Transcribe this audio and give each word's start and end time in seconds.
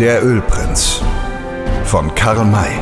Der 0.00 0.24
Ölprinz 0.24 1.02
von 1.84 2.14
Karl 2.14 2.44
May. 2.44 2.78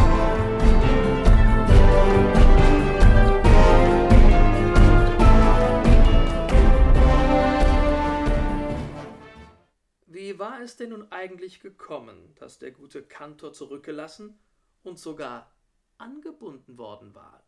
Wie 10.06 10.38
war 10.38 10.60
es 10.60 10.76
denn 10.76 10.90
nun 10.90 11.10
eigentlich 11.10 11.60
gekommen, 11.60 12.34
dass 12.34 12.58
der 12.58 12.72
gute 12.72 13.02
Kantor 13.02 13.54
zurückgelassen 13.54 14.38
und 14.82 14.98
sogar 14.98 15.50
angebunden 15.96 16.76
worden 16.76 17.14
war? 17.14 17.42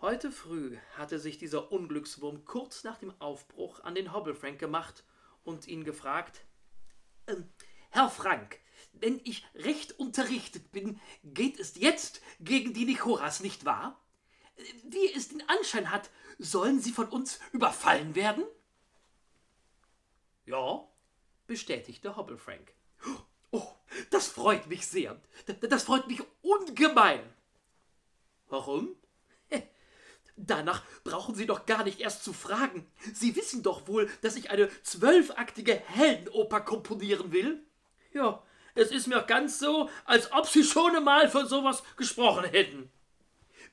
Heute 0.00 0.32
früh 0.32 0.78
hatte 0.96 1.18
sich 1.18 1.36
dieser 1.36 1.70
Unglückswurm 1.70 2.46
kurz 2.46 2.82
nach 2.82 2.96
dem 2.96 3.12
Aufbruch 3.20 3.84
an 3.84 3.94
den 3.94 4.14
Hobblefrank 4.14 4.58
gemacht 4.58 5.04
und 5.44 5.68
ihn 5.68 5.84
gefragt: 5.84 6.46
ähm, 7.26 7.44
Herr 7.90 8.08
Frank, 8.08 8.58
wenn 8.92 9.20
ich 9.24 9.44
recht 9.54 9.98
unterrichtet 9.98 10.72
bin, 10.72 11.00
geht 11.24 11.58
es 11.58 11.76
jetzt 11.76 12.20
gegen 12.40 12.72
die 12.72 12.84
Nichoras, 12.84 13.40
nicht 13.40 13.64
wahr? 13.64 14.00
Wie 14.84 15.12
es 15.12 15.28
den 15.28 15.48
Anschein 15.48 15.90
hat, 15.90 16.10
sollen 16.38 16.80
sie 16.80 16.92
von 16.92 17.08
uns 17.08 17.40
überfallen 17.52 18.14
werden? 18.14 18.44
Ja, 20.46 20.86
bestätigte 21.46 22.16
Hobblefrank. 22.16 22.72
Oh, 23.50 23.66
das 24.10 24.28
freut 24.28 24.66
mich 24.68 24.86
sehr. 24.86 25.20
Das 25.68 25.84
freut 25.84 26.06
mich 26.06 26.22
ungemein. 26.42 27.20
Warum? 28.48 28.96
Danach 30.36 30.84
brauchen 31.04 31.34
Sie 31.34 31.46
doch 31.46 31.66
gar 31.66 31.84
nicht 31.84 32.00
erst 32.00 32.22
zu 32.24 32.32
fragen. 32.32 32.86
Sie 33.12 33.34
wissen 33.36 33.62
doch 33.62 33.88
wohl, 33.88 34.10
dass 34.22 34.36
ich 34.36 34.50
eine 34.50 34.68
zwölfaktige 34.82 35.74
Heldenoper 35.74 36.60
komponieren 36.60 37.32
will. 37.32 37.64
Ja, 38.12 38.42
es 38.74 38.90
ist 38.90 39.06
mir 39.06 39.22
ganz 39.22 39.58
so, 39.58 39.90
als 40.04 40.32
ob 40.32 40.46
Sie 40.46 40.64
schon 40.64 40.96
einmal 40.96 41.28
von 41.28 41.46
sowas 41.46 41.82
gesprochen 41.96 42.44
hätten. 42.44 42.90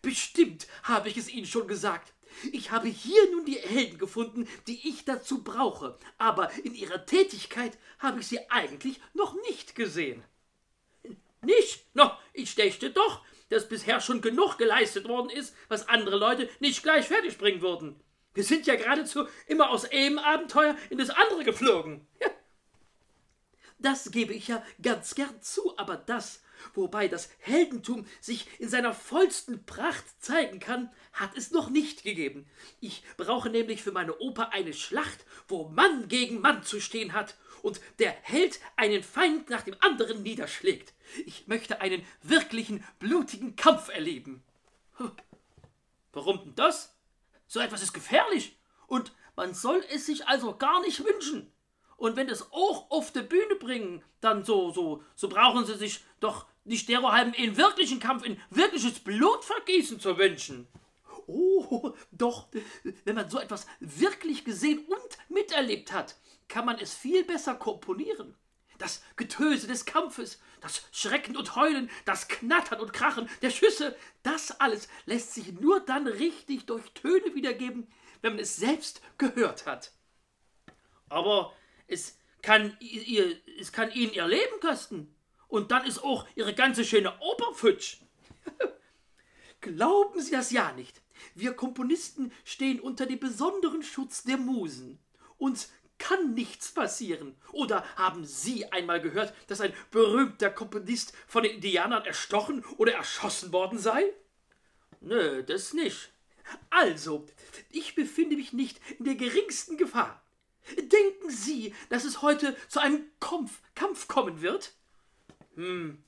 Bestimmt 0.02 0.68
habe 0.84 1.10
ich 1.10 1.18
es 1.18 1.30
Ihnen 1.30 1.46
schon 1.46 1.68
gesagt. 1.68 2.14
Ich 2.52 2.72
habe 2.72 2.88
hier 2.88 3.32
nun 3.32 3.46
die 3.46 3.58
Helden 3.58 3.98
gefunden, 3.98 4.48
die 4.68 4.88
ich 4.88 5.06
dazu 5.06 5.44
brauche, 5.44 5.98
aber 6.18 6.52
in 6.64 6.76
ihrer 6.76 7.06
Tätigkeit 7.06 7.78
habe 8.00 8.20
ich 8.20 8.28
sie 8.28 8.50
eigentlich 8.52 9.00
noch 9.14 9.34
nicht 9.50 9.76
gesehen. 9.76 10.24
Nicht? 11.42 11.86
No, 11.96 12.12
ich 12.34 12.54
dächte 12.56 12.92
doch, 12.92 13.24
dass 13.50 13.70
bisher 13.70 14.02
schon 14.02 14.22
genug 14.22 14.58
geleistet 14.58 15.08
worden 15.08 15.30
ist, 15.30 15.56
was 15.68 15.88
andere 15.88 16.18
Leute 16.18 16.50
nicht 16.60 16.84
gleich 16.84 17.08
fertig 17.08 17.38
bringen 17.38 17.62
würden. 17.62 18.00
Wir 18.34 18.44
sind 18.44 18.68
ja 18.68 18.76
geradezu 18.76 19.28
immer 19.48 19.72
aus 19.72 19.90
einem 19.90 20.20
Abenteuer 20.20 20.76
in 20.90 21.00
das 21.00 21.10
andere 21.10 21.44
geflogen. 21.44 22.06
Ja. 22.22 22.28
Das 23.80 24.12
gebe 24.12 24.34
ich 24.34 24.48
ja 24.48 24.64
ganz 24.82 25.14
gern 25.14 25.42
zu, 25.42 25.78
aber 25.78 25.98
das, 25.98 26.42
wobei 26.74 27.08
das 27.08 27.30
Heldentum 27.40 28.08
sich 28.20 28.48
in 28.60 28.70
seiner 28.70 28.94
vollsten 28.94 29.66
Pracht 29.66 30.06
zeigen 30.20 30.60
kann, 30.60 30.92
hat 31.14 31.38
es 31.38 31.52
noch 31.52 31.70
nicht 31.70 32.04
gegeben. 32.04 32.50
Ich 32.80 33.04
brauche 33.18 33.50
nämlich 33.50 33.84
für 33.84 33.92
meine 33.92 34.18
Oper 34.18 34.52
eine 34.52 34.74
Schlacht, 34.74 35.26
wo 35.48 35.70
Mann 35.70 36.08
gegen 36.08 36.42
Mann 36.42 36.64
zu 36.64 36.80
stehen 36.80 37.14
hat 37.14 37.36
und 37.62 37.80
der 38.00 38.12
Held 38.24 38.60
einen 38.76 39.04
Feind 39.04 39.50
nach 39.50 39.62
dem 39.62 39.76
anderen 39.80 40.24
niederschlägt. 40.24 40.94
Ich 41.26 41.48
möchte 41.48 41.80
einen 41.80 42.04
wirklichen 42.24 42.84
blutigen 43.00 43.56
Kampf 43.56 43.90
erleben. 43.90 44.44
Warum 46.14 46.40
denn 46.40 46.56
das? 46.56 46.96
So 47.46 47.60
etwas 47.60 47.84
ist 47.84 47.94
gefährlich 47.94 48.58
und 48.88 49.12
man 49.36 49.54
soll 49.54 49.84
es 49.92 50.08
sich 50.08 50.28
also 50.28 50.56
gar 50.58 50.82
nicht 50.82 51.04
wünschen. 51.06 51.52
Und 51.98 52.16
wenn 52.16 52.30
es 52.30 52.52
auch 52.52 52.90
auf 52.92 53.12
die 53.12 53.24
Bühne 53.24 53.56
bringen, 53.56 54.04
dann 54.22 54.46
so, 54.46 54.72
so, 54.72 55.04
so 55.16 55.28
brauchen 55.28 55.66
sie 55.66 55.76
sich 55.76 56.02
doch 56.20 56.46
nicht 56.64 56.88
derohalben 56.90 57.34
in 57.34 57.58
wirklichen 57.58 58.00
Kampf, 58.00 58.24
in 58.24 58.40
wirkliches 58.52 59.00
Blutvergießen 59.00 60.00
zu 60.00 60.18
wünschen. 60.18 60.68
Oh, 61.26 61.94
doch, 62.12 62.48
wenn 63.04 63.16
man 63.16 63.30
so 63.30 63.40
etwas 63.40 63.66
wirklich 63.80 64.46
gesehen 64.46 64.86
und 64.86 65.36
miterlebt 65.36 65.92
hat, 65.92 66.16
kann 66.48 66.66
man 66.66 66.78
es 66.80 66.94
viel 66.94 67.24
besser 67.24 67.56
komponieren. 67.56 68.36
Das 68.78 69.02
Getöse 69.16 69.68
des 69.68 69.86
Kampfes, 69.86 70.40
das 70.62 70.84
Schrecken 70.92 71.36
und 71.36 71.56
Heulen, 71.56 71.90
das 72.06 72.28
Knattern 72.28 72.80
und 72.80 72.94
Krachen 72.94 73.28
der 73.42 73.50
Schüsse, 73.50 73.96
das 74.22 74.52
alles 74.60 74.88
lässt 75.06 75.34
sich 75.34 75.52
nur 75.60 75.80
dann 75.80 76.06
richtig 76.06 76.68
durch 76.68 76.92
Töne 76.92 77.34
wiedergeben, 77.34 77.88
wenn 78.22 78.34
man 78.34 78.42
es 78.42 78.56
selbst 78.56 79.02
gehört 79.18 79.66
hat. 79.66 79.92
Aber 81.10 81.54
es 81.88 82.18
kann, 82.42 82.76
ihr, 82.80 83.36
es 83.60 83.72
kann 83.72 83.92
ihnen 83.92 84.14
ihr 84.14 84.28
Leben 84.28 84.60
kosten. 84.62 85.14
Und 85.48 85.72
dann 85.72 85.86
ist 85.86 86.04
auch 86.04 86.28
ihre 86.36 86.54
ganze 86.54 86.84
schöne 86.84 87.14
Oper 87.20 87.54
futsch. 87.54 87.98
Glauben 89.62 90.22
Sie 90.22 90.32
das 90.32 90.52
ja 90.52 90.72
nicht. 90.74 91.02
Wir 91.36 91.54
Komponisten 91.54 92.32
stehen 92.44 92.80
unter 92.80 93.06
dem 93.06 93.20
besonderen 93.20 93.82
Schutz 93.82 94.24
der 94.24 94.38
Musen. 94.38 95.00
Uns 95.38 95.72
kann 95.98 96.34
nichts 96.34 96.72
passieren. 96.72 97.36
Oder 97.52 97.84
haben 97.96 98.26
Sie 98.26 98.72
einmal 98.72 99.02
gehört, 99.02 99.34
dass 99.48 99.62
ein 99.62 99.74
berühmter 99.92 100.50
Komponist 100.50 101.14
von 101.28 101.44
den 101.44 101.56
Indianern 101.56 102.06
erstochen 102.06 102.64
oder 102.78 102.94
erschossen 102.94 103.52
worden 103.52 103.80
sei? 103.80 104.14
Nö, 105.02 105.44
das 105.44 105.74
nicht. 105.74 106.12
Also, 106.70 107.26
ich 107.72 107.96
befinde 107.96 108.36
mich 108.36 108.54
nicht 108.54 108.80
in 109.00 109.06
der 109.06 109.16
geringsten 109.16 109.78
Gefahr. 109.78 110.22
Denken 110.76 111.30
Sie, 111.30 111.74
dass 111.90 112.04
es 112.04 112.22
heute 112.22 112.56
zu 112.68 112.80
einem 112.80 113.06
Kampf, 113.20 113.62
Kampf 113.76 114.08
kommen 114.08 114.42
wird? 114.42 114.74
Hm, 115.56 116.04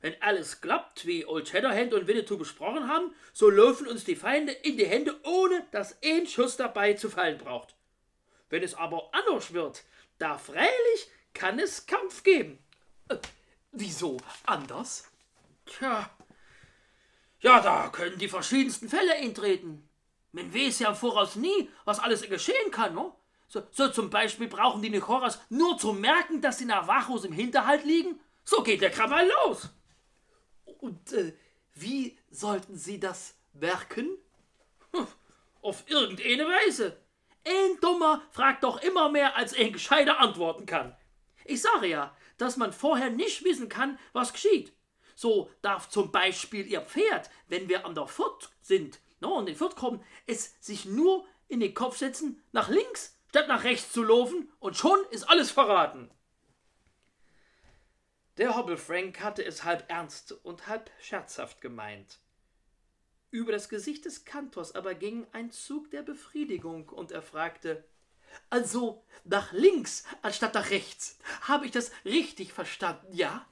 wenn 0.00 0.20
alles 0.22 0.60
klappt, 0.60 1.06
wie 1.06 1.26
Old 1.26 1.48
Shatterhand 1.48 1.94
und 1.94 2.06
Winnetou 2.06 2.36
besprochen 2.36 2.88
haben, 2.88 3.14
so 3.32 3.50
laufen 3.50 3.86
uns 3.86 4.04
die 4.04 4.16
Feinde 4.16 4.52
in 4.52 4.76
die 4.76 4.86
Hände, 4.86 5.18
ohne 5.24 5.66
dass 5.70 5.96
ein 6.04 6.26
Schuss 6.26 6.56
dabei 6.56 6.94
zu 6.94 7.10
fallen 7.10 7.38
braucht. 7.38 7.74
Wenn 8.50 8.62
es 8.62 8.74
aber 8.74 9.10
anders 9.12 9.52
wird, 9.52 9.82
da 10.18 10.38
freilich 10.38 11.08
kann 11.32 11.58
es 11.58 11.86
Kampf 11.86 12.22
geben. 12.22 12.58
Äh, 13.08 13.16
wieso 13.72 14.18
anders? 14.44 15.10
Tja, 15.66 16.10
ja, 17.44 17.60
da 17.60 17.90
können 17.90 18.18
die 18.18 18.28
verschiedensten 18.28 18.88
Fälle 18.88 19.16
eintreten. 19.16 19.86
Man 20.32 20.54
weiß 20.54 20.78
ja 20.78 20.88
im 20.88 20.96
Voraus 20.96 21.36
nie, 21.36 21.68
was 21.84 21.98
alles 21.98 22.22
geschehen 22.22 22.70
kann, 22.70 22.94
no? 22.94 23.20
So, 23.54 23.62
so 23.70 23.86
zum 23.86 24.10
Beispiel 24.10 24.48
brauchen 24.48 24.82
die 24.82 24.90
Nichoras 24.90 25.38
nur 25.48 25.78
zu 25.78 25.92
merken, 25.92 26.40
dass 26.40 26.58
die 26.58 26.64
Navajos 26.64 27.24
im 27.24 27.32
Hinterhalt 27.32 27.84
liegen. 27.84 28.18
So 28.42 28.64
geht 28.64 28.80
der 28.80 28.90
Krawall 28.90 29.30
los. 29.46 29.68
Und 30.64 31.12
äh, 31.12 31.36
wie 31.72 32.18
sollten 32.32 32.76
sie 32.76 32.98
das 32.98 33.36
merken? 33.52 34.18
Hm, 34.92 35.06
auf 35.62 35.84
irgendeine 35.86 36.48
Weise. 36.48 36.98
Ein 37.46 37.78
Dummer 37.80 38.22
fragt 38.32 38.64
doch 38.64 38.82
immer 38.82 39.08
mehr, 39.08 39.36
als 39.36 39.54
ein 39.54 39.72
Gescheiter 39.72 40.18
antworten 40.18 40.66
kann. 40.66 40.96
Ich 41.44 41.62
sage 41.62 41.86
ja, 41.86 42.16
dass 42.38 42.56
man 42.56 42.72
vorher 42.72 43.10
nicht 43.10 43.44
wissen 43.44 43.68
kann, 43.68 44.00
was 44.12 44.32
geschieht. 44.32 44.72
So 45.14 45.48
darf 45.62 45.88
zum 45.88 46.10
Beispiel 46.10 46.66
Ihr 46.66 46.80
Pferd, 46.80 47.30
wenn 47.46 47.68
wir 47.68 47.86
an 47.86 47.94
der 47.94 48.08
Furt 48.08 48.50
sind, 48.62 48.98
no, 49.20 49.36
und 49.36 49.48
in 49.48 49.54
Furt 49.54 49.76
kommen, 49.76 50.02
es 50.26 50.56
sich 50.58 50.86
nur 50.86 51.24
in 51.46 51.60
den 51.60 51.72
Kopf 51.72 51.98
setzen, 51.98 52.42
nach 52.50 52.68
links 52.68 53.13
statt 53.34 53.48
nach 53.48 53.64
rechts 53.64 53.90
zu 53.90 54.04
laufen, 54.04 54.48
und 54.60 54.76
schon 54.76 54.96
ist 55.10 55.24
alles 55.24 55.50
verraten. 55.50 56.08
Der 58.36 58.54
Hobble 58.54 58.76
Frank 58.76 59.18
hatte 59.22 59.44
es 59.44 59.64
halb 59.64 59.90
ernst 59.90 60.30
und 60.44 60.68
halb 60.68 60.88
scherzhaft 61.00 61.60
gemeint. 61.60 62.20
Über 63.32 63.50
das 63.50 63.68
Gesicht 63.68 64.04
des 64.04 64.24
Kantors 64.24 64.76
aber 64.76 64.94
ging 64.94 65.26
ein 65.32 65.50
Zug 65.50 65.90
der 65.90 66.02
Befriedigung, 66.02 66.88
und 66.90 67.10
er 67.10 67.22
fragte 67.22 67.84
Also 68.50 69.04
nach 69.24 69.50
links 69.50 70.04
anstatt 70.22 70.54
nach 70.54 70.70
rechts. 70.70 71.18
Habe 71.40 71.66
ich 71.66 71.72
das 71.72 71.90
richtig 72.04 72.52
verstanden, 72.52 73.12
ja? 73.12 73.44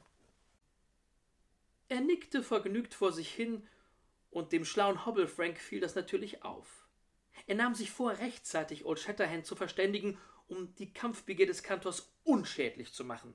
Er 1.89 2.03
nickte 2.03 2.45
vergnügt 2.45 2.95
vor 2.95 3.11
sich 3.11 3.35
hin, 3.35 3.67
und 4.31 4.53
dem 4.53 4.65
schlauen 4.65 5.05
Hobble 5.07 5.27
Frank 5.27 5.59
fiel 5.59 5.81
das 5.81 5.97
natürlich 5.97 6.45
auf. 6.45 6.82
Er 7.47 7.57
nahm 7.57 7.75
sich 7.75 7.91
vor, 7.91 8.19
rechtzeitig 8.19 8.85
Old 8.85 9.01
Shatterhand 9.01 9.47
zu 9.47 9.57
verständigen, 9.57 10.19
um 10.49 10.75
die 10.77 10.93
Kampfbegier 10.93 11.47
des 11.47 11.63
Kantors 11.63 12.13
unschädlich 12.25 12.93
zu 12.93 13.05
machen. 13.05 13.35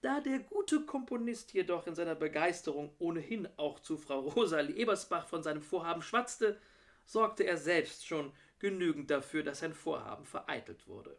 Da 0.00 0.20
der 0.20 0.38
gute 0.38 0.86
Komponist 0.86 1.52
jedoch 1.52 1.86
in 1.86 1.94
seiner 1.94 2.14
Begeisterung 2.14 2.94
ohnehin 2.98 3.48
auch 3.58 3.80
zu 3.80 3.98
Frau 3.98 4.20
Rosalie 4.20 4.76
Ebersbach 4.76 5.26
von 5.26 5.42
seinem 5.42 5.60
Vorhaben 5.60 6.02
schwatzte, 6.02 6.58
sorgte 7.04 7.44
er 7.44 7.58
selbst 7.58 8.06
schon 8.06 8.32
genügend 8.60 9.10
dafür, 9.10 9.42
dass 9.42 9.58
sein 9.58 9.74
Vorhaben 9.74 10.24
vereitelt 10.24 10.86
wurde. 10.86 11.18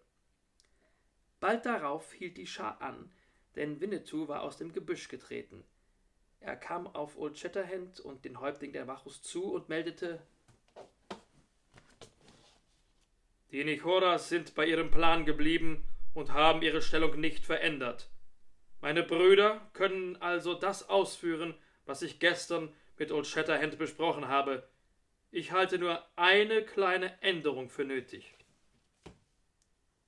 Bald 1.40 1.66
darauf 1.66 2.14
hielt 2.14 2.38
die 2.38 2.48
Schar 2.48 2.82
an, 2.82 3.12
denn 3.56 3.82
Winnetou 3.82 4.28
war 4.28 4.42
aus 4.42 4.58
dem 4.58 4.74
Gebüsch 4.74 5.10
getreten. 5.10 5.64
Er 6.40 6.56
kam 6.56 6.88
auf 6.88 7.18
Old 7.18 7.38
Shatterhand 7.38 8.00
und 8.00 8.26
den 8.26 8.40
Häuptling 8.40 8.74
der 8.74 8.88
Wachus 8.88 9.22
zu 9.22 9.52
und 9.52 9.70
meldete 9.70 10.22
Die 13.52 13.66
Nichoras 13.66 14.30
sind 14.30 14.56
bei 14.56 14.66
ihrem 14.66 14.92
Plan 14.92 15.26
geblieben 15.26 15.84
und 16.14 16.32
haben 16.32 16.62
ihre 16.62 16.82
Stellung 16.82 17.20
nicht 17.20 17.46
verändert. 17.46 18.10
Meine 18.80 19.04
Brüder 19.04 19.70
können 19.74 20.16
also 20.22 20.54
das 20.54 20.88
ausführen, 20.88 21.54
was 21.86 22.02
ich 22.02 22.20
gestern 22.20 22.74
mit 22.98 23.12
Old 23.12 23.28
Shatterhand 23.28 23.78
besprochen 23.78 24.30
habe. 24.30 24.68
Ich 25.32 25.52
halte 25.52 25.80
nur 25.80 26.02
eine 26.16 26.64
kleine 26.64 27.22
Änderung 27.22 27.70
für 27.70 27.84
nötig. 27.84 28.34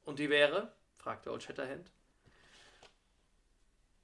Und 0.05 0.19
die 0.19 0.29
wäre? 0.29 0.73
fragte 0.97 1.31
Old 1.31 1.43
Shatterhand. 1.43 1.91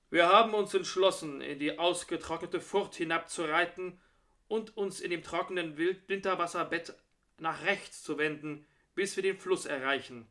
Wir 0.10 0.28
haben 0.28 0.54
uns 0.54 0.74
entschlossen, 0.74 1.40
in 1.40 1.60
die 1.60 1.78
ausgetrocknete 1.80 2.60
Furt 2.60 2.96
hinabzureiten 2.96 4.02
und 4.48 4.76
uns 4.76 5.00
in 5.00 5.12
dem 5.12 5.24
trockenen 5.24 5.78
Winterwasserbett 5.78 6.94
nach 7.38 7.64
rechts 7.64 8.04
zu 8.04 8.18
wenden, 8.18 8.66
bis 8.96 9.16
wir 9.16 9.24
den 9.24 9.38
Fluss 9.38 9.66
erreichen. 9.66 10.28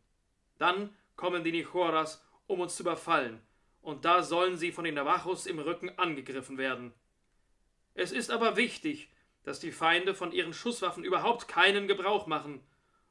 Dann 0.58 0.94
kommen 1.16 1.44
die 1.44 1.52
Nichoras, 1.52 2.24
um 2.46 2.60
uns 2.60 2.76
zu 2.76 2.82
überfallen, 2.82 3.40
und 3.82 4.04
da 4.04 4.22
sollen 4.22 4.56
sie 4.56 4.72
von 4.72 4.84
den 4.84 4.94
Navajos 4.94 5.46
im 5.46 5.58
Rücken 5.58 5.90
angegriffen 5.98 6.58
werden. 6.58 6.92
Es 7.94 8.12
ist 8.12 8.30
aber 8.30 8.56
wichtig, 8.56 9.10
dass 9.44 9.60
die 9.60 9.72
Feinde 9.72 10.14
von 10.14 10.32
ihren 10.32 10.52
Schusswaffen 10.52 11.04
überhaupt 11.04 11.48
keinen 11.48 11.88
Gebrauch 11.88 12.26
machen 12.26 12.60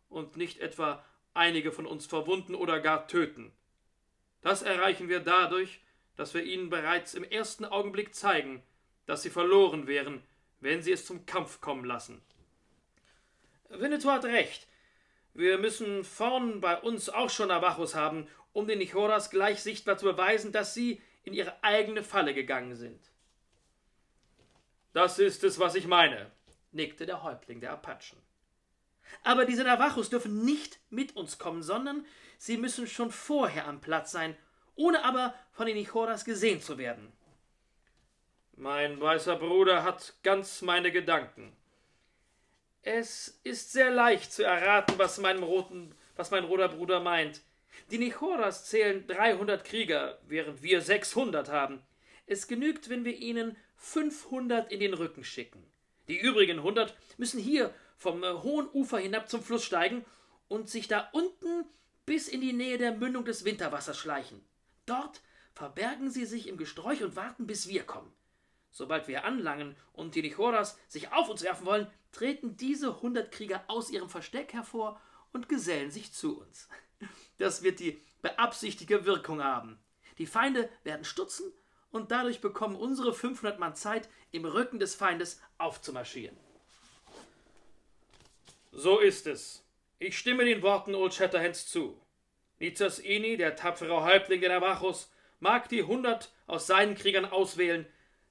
und 0.10 0.38
nicht 0.38 0.60
etwa 0.60 1.04
einige 1.34 1.72
von 1.72 1.86
uns 1.86 2.06
verwunden 2.06 2.56
oder 2.56 2.80
gar 2.80 3.08
töten. 3.08 3.52
Das 4.42 4.62
erreichen 4.62 5.10
wir 5.10 5.20
dadurch, 5.20 5.82
dass 6.16 6.34
wir 6.34 6.44
ihnen 6.44 6.70
bereits 6.70 7.14
im 7.14 7.24
ersten 7.24 7.66
Augenblick 7.66 8.16
zeigen, 8.16 8.64
dass 9.06 9.24
sie 9.24 9.30
verloren 9.30 9.88
wären, 9.88 10.24
wenn 10.60 10.82
sie 10.82 10.92
es 10.92 11.06
zum 11.06 11.26
Kampf 11.26 11.62
kommen 11.62 11.86
lassen. 11.86 12.22
Winnetou 13.70 14.10
hat 14.10 14.26
recht. 14.26 14.68
Wir 15.38 15.60
müssen 15.60 16.04
vorn 16.04 16.62
bei 16.62 16.80
uns 16.80 17.10
auch 17.10 17.30
schon 17.30 17.50
Navajos 17.50 17.94
haben, 17.94 18.28
um 18.54 18.66
den 18.66 18.80
Nichoras 18.80 19.30
gleich 19.30 19.62
sichtbar 19.62 19.96
zu 19.96 20.06
beweisen, 20.06 20.52
dass 20.52 20.74
sie 20.74 21.00
in 21.22 21.34
ihre 21.34 21.64
eigene 21.64 22.02
Falle 22.02 22.34
gegangen 22.34 22.76
sind. 22.76 23.00
Das 24.94 25.20
ist 25.20 25.44
es, 25.44 25.60
was 25.60 25.76
ich 25.76 25.86
meine, 25.86 26.32
nickte 26.72 27.06
der 27.06 27.22
Häuptling 27.22 27.62
der 27.62 27.74
Apachen. 27.74 28.18
Aber 29.24 29.46
diese 29.46 29.64
Navajos 29.64 30.10
dürfen 30.10 30.44
nicht 30.44 30.80
mit 30.90 31.16
uns 31.16 31.38
kommen, 31.38 31.62
sondern 31.62 32.04
sie 32.40 32.58
müssen 32.58 32.88
schon 32.88 33.12
vorher 33.12 33.68
am 33.68 33.80
Platz 33.80 34.12
sein, 34.12 34.36
ohne 34.74 35.06
aber 35.06 35.36
von 35.52 35.68
den 35.68 35.78
Nichoras 35.78 36.26
gesehen 36.26 36.64
zu 36.64 36.80
werden. 36.80 37.14
Mein 38.56 39.00
weißer 39.00 39.36
Bruder 39.36 39.84
hat 39.84 40.16
ganz 40.24 40.64
meine 40.64 40.92
Gedanken. 40.92 41.56
Es 42.90 43.42
ist 43.44 43.74
sehr 43.74 43.92
leicht 43.92 44.32
zu 44.32 44.44
erraten, 44.44 44.98
was, 44.98 45.18
meinem 45.18 45.44
roten, 45.44 45.94
was 46.16 46.32
mein 46.32 46.46
roter 46.46 46.70
Bruder 46.70 47.02
meint. 47.02 47.42
Die 47.92 47.98
Nichoras 47.98 48.64
zählen 48.64 49.06
300 49.06 49.66
Krieger, 49.66 50.18
während 50.26 50.64
wir 50.64 50.80
600 50.80 51.50
haben. 51.50 51.84
Es 52.28 52.48
genügt, 52.48 52.88
wenn 52.88 53.04
wir 53.04 53.18
ihnen 53.18 53.58
500 53.76 54.72
in 54.72 54.80
den 54.80 54.94
Rücken 54.94 55.26
schicken. 55.26 55.70
Die 56.08 56.18
übrigen 56.18 56.60
100 56.60 56.96
müssen 57.18 57.42
hier 57.42 57.74
vom 57.98 58.24
äh, 58.24 58.32
hohen 58.32 58.70
Ufer 58.70 59.00
hinab 59.00 59.28
zum 59.28 59.44
Fluss 59.44 59.66
steigen 59.66 60.06
und 60.48 60.70
sich 60.70 60.88
da 60.88 61.10
unten 61.12 61.66
bis 62.06 62.30
in 62.30 62.40
die 62.40 62.54
Nähe 62.54 62.78
der 62.78 62.94
Mündung 62.94 63.26
des 63.26 63.44
Winterwassers 63.44 63.98
schleichen. 63.98 64.40
Dort 64.86 65.22
verbergen 65.52 66.10
sie 66.10 66.26
sich 66.26 66.48
im 66.48 66.56
Gesträuch 66.56 67.04
und 67.04 67.18
warten, 67.18 67.48
bis 67.48 67.68
wir 67.68 67.84
kommen. 67.84 68.14
Sobald 68.78 69.08
wir 69.08 69.26
anlangen 69.26 69.76
und 69.94 70.14
die 70.14 70.22
Nichoras 70.22 70.78
sich 70.88 71.12
auf 71.12 71.30
uns 71.30 71.42
werfen 71.42 71.66
wollen, 71.66 71.88
treten 72.12 72.58
diese 72.58 73.02
hundert 73.02 73.32
Krieger 73.32 73.64
aus 73.66 73.90
ihrem 73.90 74.08
Versteck 74.08 74.54
hervor 74.54 75.02
und 75.34 75.50
gesellen 75.50 75.90
sich 75.90 76.14
zu 76.14 76.40
uns. 76.40 76.70
Das 77.40 77.64
wird 77.64 77.80
die 77.80 78.00
beabsichtigte 78.22 79.04
Wirkung 79.04 79.44
haben. 79.44 79.80
Die 80.20 80.28
Feinde 80.28 80.70
werden 80.84 81.06
stutzen 81.06 81.52
und 81.90 82.12
dadurch 82.12 82.40
bekommen 82.40 82.76
unsere 82.76 83.16
500 83.16 83.58
Mann 83.58 83.76
Zeit, 83.76 84.10
im 84.30 84.46
Rücken 84.46 84.78
des 84.78 84.94
Feindes 84.94 85.42
aufzumarschieren. 85.58 86.38
So 88.72 89.00
ist 89.00 89.26
es. 89.26 89.64
Ich 89.98 90.20
stimme 90.20 90.46
den 90.46 90.62
Worten 90.62 90.94
Old 90.94 91.16
Shatterhands 91.16 91.66
zu. 91.66 92.00
Nizas 92.60 93.00
Ini, 93.00 93.38
der 93.38 93.56
tapfere 93.56 94.04
Häuptling 94.04 94.42
der 94.42 94.50
Navajos, 94.60 95.12
mag 95.40 95.68
die 95.68 95.82
hundert 95.82 96.32
aus 96.46 96.68
seinen 96.68 96.94
Kriegern 96.94 97.26
auswählen, 97.26 97.88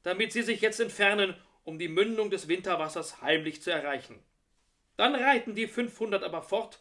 damit 0.07 0.33
sie 0.33 0.43
sich 0.43 0.61
jetzt 0.61 0.79
entfernen, 0.79 1.35
um 1.65 1.81
die 1.81 1.89
Mündung 1.89 2.31
des 2.31 2.47
Winterwassers 2.47 3.23
heimlich 3.23 3.61
zu 3.61 3.73
erreichen. 3.73 4.23
Dann 4.97 5.17
reiten 5.17 5.57
die 5.57 5.67
fünfhundert 5.67 6.23
aber 6.23 6.43
fort, 6.43 6.81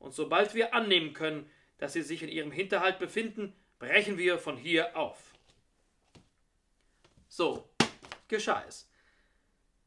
und 0.00 0.12
sobald 0.12 0.54
wir 0.54 0.74
annehmen 0.74 1.12
können, 1.12 1.48
dass 1.78 1.92
sie 1.92 2.02
sich 2.02 2.24
in 2.24 2.28
ihrem 2.28 2.50
Hinterhalt 2.50 2.98
befinden, 2.98 3.54
brechen 3.78 4.18
wir 4.18 4.38
von 4.38 4.56
hier 4.56 4.96
auf. 4.96 5.34
So 7.28 7.72
geschah 8.26 8.64
es. 8.66 8.90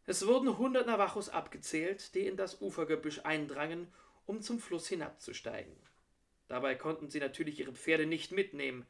Es 0.05 0.25
wurden 0.25 0.57
hundert 0.57 0.87
Navajos 0.87 1.27
abgezählt, 1.27 2.15
die 2.15 2.25
in 2.25 2.37
das 2.37 2.61
Ufergebüsch 2.61 3.19
eindrangen, 3.25 3.93
um 4.25 4.41
zum 4.41 4.59
Fluss 4.59 4.87
hinabzusteigen. 4.87 5.75
Dabei 6.47 6.75
konnten 6.75 7.09
sie 7.09 7.19
natürlich 7.19 7.59
ihre 7.59 7.73
Pferde 7.73 8.05
nicht 8.05 8.31
mitnehmen. 8.31 8.87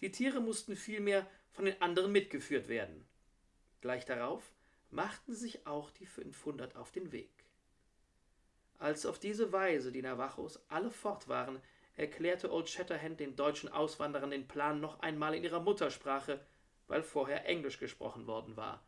Die 0.00 0.10
Tiere 0.10 0.40
mussten 0.40 0.74
vielmehr 0.74 1.30
von 1.50 1.66
den 1.66 1.82
anderen 1.82 2.12
mitgeführt 2.12 2.68
werden. 2.68 3.06
Gleich 3.80 4.04
darauf 4.04 4.52
machten 4.90 5.34
sich 5.34 5.66
auch 5.66 5.90
die 5.90 6.06
500 6.06 6.76
auf 6.76 6.90
den 6.90 7.12
Weg. 7.12 7.30
Als 8.78 9.06
auf 9.06 9.18
diese 9.18 9.52
Weise 9.52 9.92
die 9.92 10.02
Navajos 10.02 10.60
alle 10.68 10.90
fort 10.90 11.28
waren, 11.28 11.60
erklärte 11.96 12.50
Old 12.50 12.68
Shatterhand 12.68 13.20
den 13.20 13.36
deutschen 13.36 13.68
Auswanderern 13.68 14.30
den 14.30 14.48
Plan 14.48 14.80
noch 14.80 15.00
einmal 15.00 15.34
in 15.34 15.44
ihrer 15.44 15.60
Muttersprache, 15.60 16.40
weil 16.88 17.02
vorher 17.02 17.46
Englisch 17.46 17.78
gesprochen 17.78 18.26
worden 18.26 18.56
war. 18.56 18.82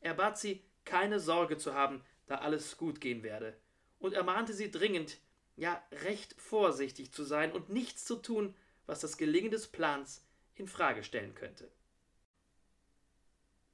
Er 0.00 0.14
bat 0.14 0.38
sie, 0.38 0.62
keine 0.84 1.20
Sorge 1.20 1.56
zu 1.56 1.74
haben, 1.74 2.02
da 2.26 2.36
alles 2.36 2.76
gut 2.76 3.00
gehen 3.00 3.22
werde, 3.22 3.56
und 3.98 4.14
ermahnte 4.14 4.52
sie 4.52 4.70
dringend, 4.70 5.18
ja 5.56 5.82
recht 6.04 6.34
vorsichtig 6.40 7.12
zu 7.12 7.22
sein 7.22 7.52
und 7.52 7.68
nichts 7.68 8.04
zu 8.04 8.16
tun, 8.16 8.54
was 8.86 9.00
das 9.00 9.16
Gelingen 9.16 9.50
des 9.50 9.68
Plans 9.68 10.26
in 10.54 10.68
Frage 10.68 11.04
stellen 11.04 11.34
könnte. 11.34 11.70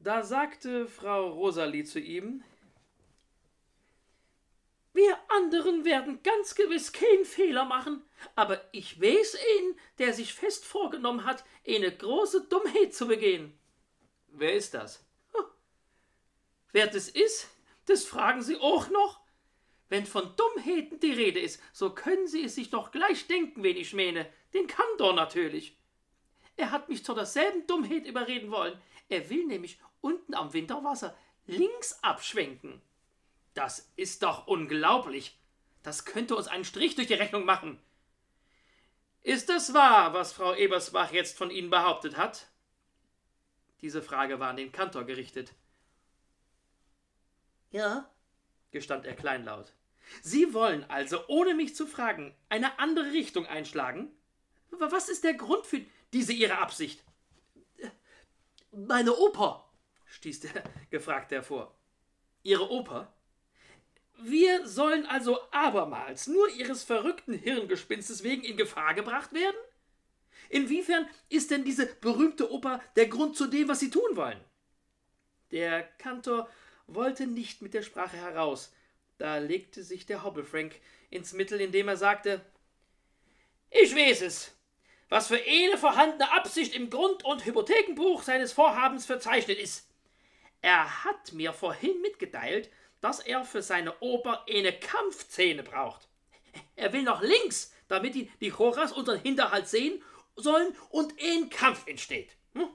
Da 0.02 0.22
sagte 0.22 0.86
Frau 0.88 1.28
Rosalie 1.28 1.84
zu 1.84 2.00
ihm 2.00 2.42
Wir 4.94 5.18
anderen 5.28 5.84
werden 5.84 6.22
ganz 6.22 6.54
gewiss 6.54 6.92
keinen 6.92 7.26
Fehler 7.26 7.66
machen, 7.66 8.02
aber 8.34 8.62
ich 8.72 8.98
weiß 8.98 9.36
ihn, 9.58 9.78
der 9.98 10.14
sich 10.14 10.32
fest 10.32 10.64
vorgenommen 10.64 11.26
hat, 11.26 11.44
eine 11.66 11.94
große 11.94 12.46
Dummheit 12.48 12.94
zu 12.94 13.08
begehen. 13.08 13.52
Wer 14.28 14.54
ist 14.54 14.72
das? 14.72 15.04
Wer 16.72 16.86
das 16.86 17.08
ist, 17.08 17.50
das 17.84 18.04
fragen 18.04 18.42
Sie 18.42 18.56
auch 18.56 18.88
noch. 18.88 19.20
Wenn 19.90 20.06
von 20.06 20.34
Dummheiten 20.36 21.00
die 21.00 21.12
Rede 21.12 21.40
ist, 21.40 21.60
so 21.72 21.94
können 21.94 22.26
Sie 22.26 22.44
es 22.44 22.54
sich 22.54 22.70
doch 22.70 22.90
gleich 22.90 23.26
denken, 23.26 23.62
wen 23.62 23.76
ich 23.76 23.92
meine. 23.92 24.32
Den 24.54 24.66
Kantor 24.66 25.12
natürlich. 25.14 25.76
Er 26.56 26.70
hat 26.70 26.88
mich 26.88 27.04
zu 27.04 27.12
derselben 27.12 27.66
Dummheit 27.66 28.06
überreden 28.06 28.50
wollen. 28.50 28.80
Er 29.08 29.28
will 29.28 29.44
nämlich 29.46 29.78
unten 30.00 30.34
am 30.34 30.52
Winterwasser 30.52 31.16
links 31.46 31.98
abschwenken. 32.02 32.80
Das 33.54 33.90
ist 33.96 34.22
doch 34.22 34.46
unglaublich. 34.46 35.38
Das 35.82 36.04
könnte 36.04 36.36
uns 36.36 36.46
einen 36.46 36.64
Strich 36.64 36.94
durch 36.94 37.08
die 37.08 37.14
Rechnung 37.14 37.44
machen. 37.44 37.80
Ist 39.22 39.50
es 39.50 39.74
wahr, 39.74 40.14
was 40.14 40.32
Frau 40.32 40.54
Ebersbach 40.54 41.12
jetzt 41.12 41.36
von 41.36 41.50
Ihnen 41.50 41.70
behauptet 41.70 42.16
hat? 42.16 42.46
Diese 43.82 44.02
Frage 44.02 44.40
war 44.40 44.50
an 44.50 44.56
den 44.56 44.72
Kantor 44.72 45.04
gerichtet. 45.04 45.52
Ja, 47.70 48.10
gestand 48.70 49.06
er 49.06 49.14
kleinlaut. 49.14 49.72
Sie 50.22 50.52
wollen 50.54 50.84
also, 50.88 51.26
ohne 51.28 51.54
mich 51.54 51.74
zu 51.76 51.86
fragen, 51.86 52.34
eine 52.48 52.78
andere 52.78 53.12
Richtung 53.12 53.46
einschlagen? 53.46 54.10
Was 54.70 55.08
ist 55.08 55.24
der 55.24 55.34
Grund 55.34 55.66
für 55.66 55.84
diese 56.12 56.32
Ihre 56.32 56.58
Absicht? 56.58 57.04
Meine 58.72 59.16
Oper, 59.16 59.69
stieß 60.10 60.40
der 60.40 60.64
Gefragte 60.90 61.36
hervor. 61.36 61.74
Ihre 62.42 62.70
Oper? 62.70 63.12
Wir 64.22 64.66
sollen 64.66 65.06
also 65.06 65.38
abermals 65.50 66.26
nur 66.26 66.48
Ihres 66.50 66.84
verrückten 66.84 67.32
Hirngespinstes 67.32 68.22
wegen 68.22 68.42
in 68.42 68.56
Gefahr 68.56 68.94
gebracht 68.94 69.32
werden? 69.32 69.56
Inwiefern 70.50 71.08
ist 71.28 71.50
denn 71.50 71.64
diese 71.64 71.86
berühmte 71.86 72.50
Oper 72.52 72.82
der 72.96 73.06
Grund 73.06 73.36
zu 73.36 73.46
dem, 73.46 73.68
was 73.68 73.80
Sie 73.80 73.90
tun 73.90 74.16
wollen? 74.16 74.40
Der 75.52 75.82
Kantor 75.82 76.50
wollte 76.86 77.26
nicht 77.26 77.62
mit 77.62 77.72
der 77.72 77.82
Sprache 77.82 78.16
heraus, 78.16 78.72
da 79.18 79.38
legte 79.38 79.82
sich 79.82 80.06
der 80.06 80.24
Hobbelfrank 80.24 80.74
ins 81.10 81.32
Mittel, 81.32 81.60
indem 81.60 81.88
er 81.88 81.96
sagte 81.96 82.44
Ich 83.70 83.94
weiß 83.94 84.22
es, 84.22 84.56
was 85.08 85.28
für 85.28 85.40
eine 85.40 85.76
vorhandene 85.78 86.32
Absicht 86.32 86.74
im 86.74 86.88
Grund- 86.88 87.24
und 87.24 87.44
Hypothekenbuch 87.44 88.22
seines 88.22 88.52
Vorhabens 88.52 89.06
verzeichnet 89.06 89.58
ist. 89.58 89.89
Er 90.62 91.04
hat 91.04 91.32
mir 91.32 91.52
vorhin 91.52 92.00
mitgeteilt, 92.02 92.70
dass 93.00 93.20
er 93.20 93.44
für 93.44 93.62
seine 93.62 93.98
Oper 94.00 94.44
eine 94.48 94.72
Kampfszene 94.72 95.62
braucht. 95.62 96.08
Er 96.76 96.92
will 96.92 97.02
noch 97.02 97.22
links, 97.22 97.72
damit 97.88 98.14
die, 98.14 98.30
die 98.40 98.50
Choras 98.50 98.92
unseren 98.92 99.20
Hinterhalt 99.20 99.68
sehen 99.68 100.02
sollen 100.36 100.76
und 100.90 101.14
ein 101.20 101.50
Kampf 101.50 101.86
entsteht. 101.86 102.36
Hm? 102.54 102.68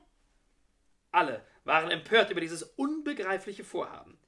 Alle 1.12 1.46
waren 1.64 1.92
empört 1.92 2.32
über 2.32 2.42
dieses 2.42 2.64
unbegreifliche 2.64 3.64
Vorhaben. 3.64 4.20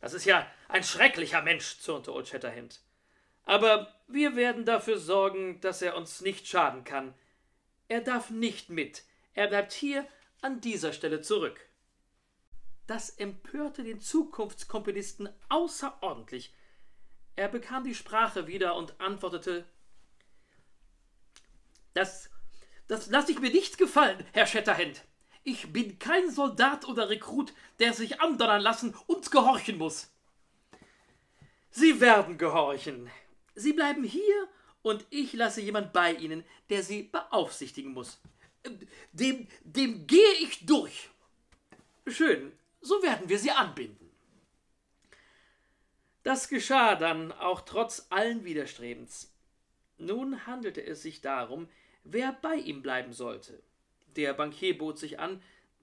Das 0.00 0.12
ist 0.12 0.24
ja 0.24 0.46
ein 0.68 0.84
schrecklicher 0.84 1.42
Mensch, 1.42 1.78
zürnte 1.78 2.12
Old 2.12 2.28
Shatterhand. 2.28 2.80
Aber 3.44 3.94
wir 4.06 4.36
werden 4.36 4.64
dafür 4.64 4.98
sorgen, 4.98 5.60
dass 5.60 5.82
er 5.82 5.96
uns 5.96 6.20
nicht 6.20 6.46
schaden 6.46 6.84
kann. 6.84 7.14
Er 7.88 8.00
darf 8.00 8.30
nicht 8.30 8.70
mit. 8.70 9.04
Er 9.34 9.48
bleibt 9.48 9.72
hier 9.72 10.06
an 10.40 10.60
dieser 10.60 10.92
Stelle 10.92 11.20
zurück. 11.20 11.60
Das 12.86 13.10
empörte 13.10 13.82
den 13.82 14.00
Zukunftskomponisten 14.00 15.28
außerordentlich. 15.48 16.52
Er 17.36 17.48
bekam 17.48 17.84
die 17.84 17.94
Sprache 17.94 18.46
wieder 18.46 18.76
und 18.76 19.00
antwortete 19.00 19.64
Das, 21.94 22.30
das 22.86 23.08
lasse 23.08 23.32
ich 23.32 23.40
mir 23.40 23.50
nicht 23.50 23.78
gefallen, 23.78 24.24
Herr 24.32 24.46
Shatterhand. 24.46 25.04
Ich 25.42 25.72
bin 25.72 25.98
kein 25.98 26.30
Soldat 26.30 26.86
oder 26.86 27.08
Rekrut, 27.08 27.52
der 27.78 27.92
sich 27.92 28.20
andonnern 28.20 28.62
lassen 28.62 28.94
und 29.06 29.30
gehorchen 29.30 29.78
muss. 29.78 30.10
Sie 31.70 32.00
werden 32.00 32.38
gehorchen. 32.38 33.10
Sie 33.54 33.72
bleiben 33.72 34.04
hier 34.04 34.48
und 34.82 35.04
ich 35.10 35.32
lasse 35.32 35.60
jemand 35.60 35.92
bei 35.92 36.12
Ihnen, 36.12 36.44
der 36.70 36.82
Sie 36.82 37.02
beaufsichtigen 37.02 37.92
muss. 37.92 38.20
Dem, 39.12 39.48
dem 39.62 40.06
gehe 40.06 40.32
ich 40.40 40.64
durch. 40.64 41.10
Schön, 42.06 42.52
so 42.84 43.02
werden 43.02 43.28
wir 43.28 43.38
sie 43.38 43.50
anbinden. 43.50 44.10
Das 46.22 46.48
geschah 46.48 46.96
dann 46.96 47.32
auch 47.32 47.62
trotz 47.62 48.06
allen 48.10 48.44
Widerstrebens. 48.44 49.34
Nun 49.98 50.46
handelte 50.46 50.84
es 50.84 51.02
sich 51.02 51.20
darum, 51.20 51.68
wer 52.02 52.32
bei 52.32 52.56
ihm 52.56 52.82
bleiben 52.82 53.12
sollte. 53.12 53.62
Der 54.16 54.34
Bankier 54.34 54.76
bot 54.76 54.98
sich 54.98 55.18
an, 55.18 55.42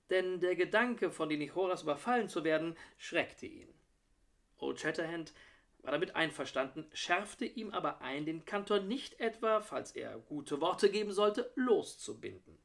denn 0.10 0.39
der 0.39 0.55
Gedanke, 0.55 1.12
von 1.12 1.29
den 1.29 1.39
Nichoras 1.39 1.84
überfallen 1.84 2.29
zu 2.29 2.43
werden, 2.43 2.75
schreckte 2.98 3.46
ihn. 3.46 3.74
Old 4.58 4.79
Shatterhand 4.79 5.34
war 5.79 5.91
damit 5.91 6.15
einverstanden, 6.15 6.86
schärfte 6.93 7.46
ihm 7.46 7.72
aber 7.72 8.01
ein, 8.01 8.25
den 8.25 8.46
Kantor 8.46 8.79
nicht 8.81 9.20
etwa, 9.20 9.62
falls 9.62 9.91
er 9.91 10.20
gute 10.20 10.62
Worte 10.62 10.91
geben 10.91 11.12
sollte, 11.12 11.51
loszubinden. 11.55 12.58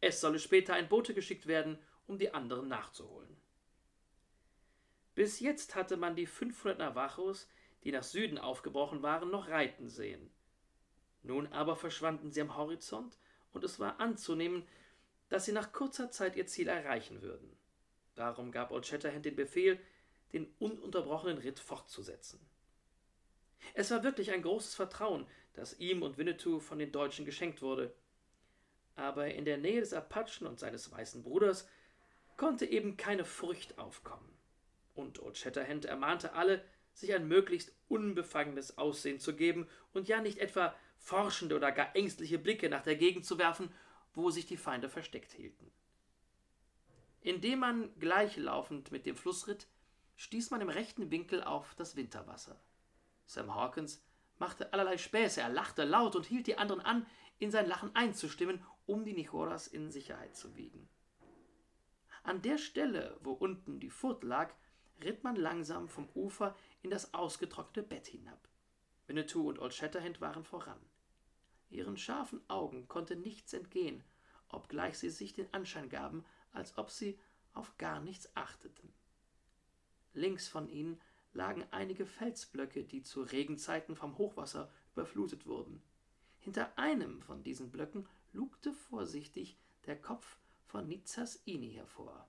Es 0.00 0.20
solle 0.20 0.38
später 0.38 0.74
ein 0.74 0.88
Bote 0.88 1.14
geschickt 1.14 1.46
werden, 1.46 1.78
um 2.06 2.18
die 2.18 2.32
anderen 2.32 2.68
nachzuholen. 2.68 3.39
Bis 5.20 5.38
jetzt 5.38 5.74
hatte 5.74 5.98
man 5.98 6.16
die 6.16 6.24
500 6.24 6.78
Navajos, 6.78 7.46
die 7.84 7.92
nach 7.92 8.02
Süden 8.02 8.38
aufgebrochen 8.38 9.02
waren, 9.02 9.30
noch 9.30 9.48
reiten 9.48 9.90
sehen. 9.90 10.30
Nun 11.22 11.46
aber 11.48 11.76
verschwanden 11.76 12.32
sie 12.32 12.40
am 12.40 12.56
Horizont, 12.56 13.18
und 13.52 13.62
es 13.62 13.78
war 13.78 14.00
anzunehmen, 14.00 14.66
dass 15.28 15.44
sie 15.44 15.52
nach 15.52 15.74
kurzer 15.74 16.10
Zeit 16.10 16.36
ihr 16.36 16.46
Ziel 16.46 16.68
erreichen 16.68 17.20
würden. 17.20 17.54
Darum 18.14 18.50
gab 18.50 18.70
Old 18.70 18.86
Shatterhand 18.86 19.26
den 19.26 19.36
Befehl, 19.36 19.78
den 20.32 20.54
ununterbrochenen 20.58 21.36
Ritt 21.36 21.60
fortzusetzen. 21.60 22.40
Es 23.74 23.90
war 23.90 24.02
wirklich 24.02 24.30
ein 24.32 24.40
großes 24.40 24.74
Vertrauen, 24.74 25.26
das 25.52 25.78
ihm 25.78 26.02
und 26.02 26.16
Winnetou 26.16 26.60
von 26.60 26.78
den 26.78 26.92
Deutschen 26.92 27.26
geschenkt 27.26 27.60
wurde. 27.60 27.94
Aber 28.96 29.26
in 29.26 29.44
der 29.44 29.58
Nähe 29.58 29.80
des 29.80 29.92
Apachen 29.92 30.46
und 30.46 30.58
seines 30.58 30.90
weißen 30.90 31.22
Bruders 31.22 31.68
konnte 32.38 32.64
eben 32.64 32.96
keine 32.96 33.26
Furcht 33.26 33.78
aufkommen. 33.78 34.39
Und 34.94 35.22
Old 35.22 35.38
Shatterhand 35.38 35.84
ermahnte 35.84 36.32
alle, 36.34 36.64
sich 36.92 37.14
ein 37.14 37.28
möglichst 37.28 37.72
unbefangenes 37.88 38.78
Aussehen 38.78 39.18
zu 39.20 39.34
geben 39.34 39.68
und 39.92 40.08
ja 40.08 40.20
nicht 40.20 40.38
etwa 40.38 40.74
forschende 40.98 41.56
oder 41.56 41.72
gar 41.72 41.94
ängstliche 41.96 42.38
Blicke 42.38 42.68
nach 42.68 42.82
der 42.82 42.96
Gegend 42.96 43.24
zu 43.24 43.38
werfen, 43.38 43.72
wo 44.12 44.30
sich 44.30 44.46
die 44.46 44.56
Feinde 44.56 44.88
versteckt 44.88 45.32
hielten. 45.32 45.70
Indem 47.22 47.60
man 47.60 47.98
gleichlaufend 47.98 48.92
mit 48.92 49.06
dem 49.06 49.16
Fluss 49.16 49.46
ritt, 49.46 49.66
stieß 50.16 50.50
man 50.50 50.60
im 50.60 50.68
rechten 50.68 51.10
Winkel 51.10 51.42
auf 51.42 51.74
das 51.74 51.96
Winterwasser. 51.96 52.60
Sam 53.26 53.54
Hawkins 53.54 54.02
machte 54.38 54.72
allerlei 54.72 54.98
Späße, 54.98 55.40
er 55.40 55.50
lachte 55.50 55.84
laut 55.84 56.16
und 56.16 56.26
hielt 56.26 56.46
die 56.46 56.58
anderen 56.58 56.80
an, 56.80 57.06
in 57.38 57.50
sein 57.50 57.66
Lachen 57.66 57.94
einzustimmen, 57.94 58.64
um 58.86 59.04
die 59.04 59.14
Nichoras 59.14 59.66
in 59.66 59.90
Sicherheit 59.90 60.34
zu 60.36 60.56
wiegen. 60.56 60.88
An 62.22 62.42
der 62.42 62.58
Stelle, 62.58 63.18
wo 63.22 63.32
unten 63.32 63.80
die 63.80 63.90
Furt 63.90 64.24
lag, 64.24 64.52
ritt 65.02 65.24
man 65.24 65.36
langsam 65.36 65.88
vom 65.88 66.08
Ufer 66.14 66.56
in 66.82 66.90
das 66.90 67.14
ausgetrocknete 67.14 67.82
Bett 67.82 68.06
hinab. 68.06 68.48
Winnetou 69.06 69.48
und 69.48 69.58
Old 69.58 69.74
Shatterhand 69.74 70.20
waren 70.20 70.44
voran. 70.44 70.80
Ihren 71.70 71.96
scharfen 71.96 72.40
Augen 72.48 72.88
konnte 72.88 73.16
nichts 73.16 73.52
entgehen, 73.52 74.02
obgleich 74.48 74.98
sie 74.98 75.10
sich 75.10 75.32
den 75.32 75.52
Anschein 75.52 75.88
gaben, 75.88 76.24
als 76.52 76.76
ob 76.78 76.90
sie 76.90 77.18
auf 77.54 77.76
gar 77.78 78.00
nichts 78.00 78.34
achteten. 78.36 78.92
Links 80.12 80.48
von 80.48 80.68
ihnen 80.68 81.00
lagen 81.32 81.64
einige 81.70 82.06
Felsblöcke, 82.06 82.84
die 82.84 83.02
zu 83.02 83.22
Regenzeiten 83.22 83.94
vom 83.94 84.18
Hochwasser 84.18 84.70
überflutet 84.92 85.46
wurden. 85.46 85.80
Hinter 86.40 86.76
einem 86.78 87.22
von 87.22 87.42
diesen 87.42 87.70
Blöcken 87.70 88.08
lugte 88.32 88.72
vorsichtig 88.72 89.56
der 89.86 90.00
Kopf 90.00 90.38
von 90.66 90.88
Nizas 90.88 91.40
Ini 91.44 91.72
hervor. 91.72 92.28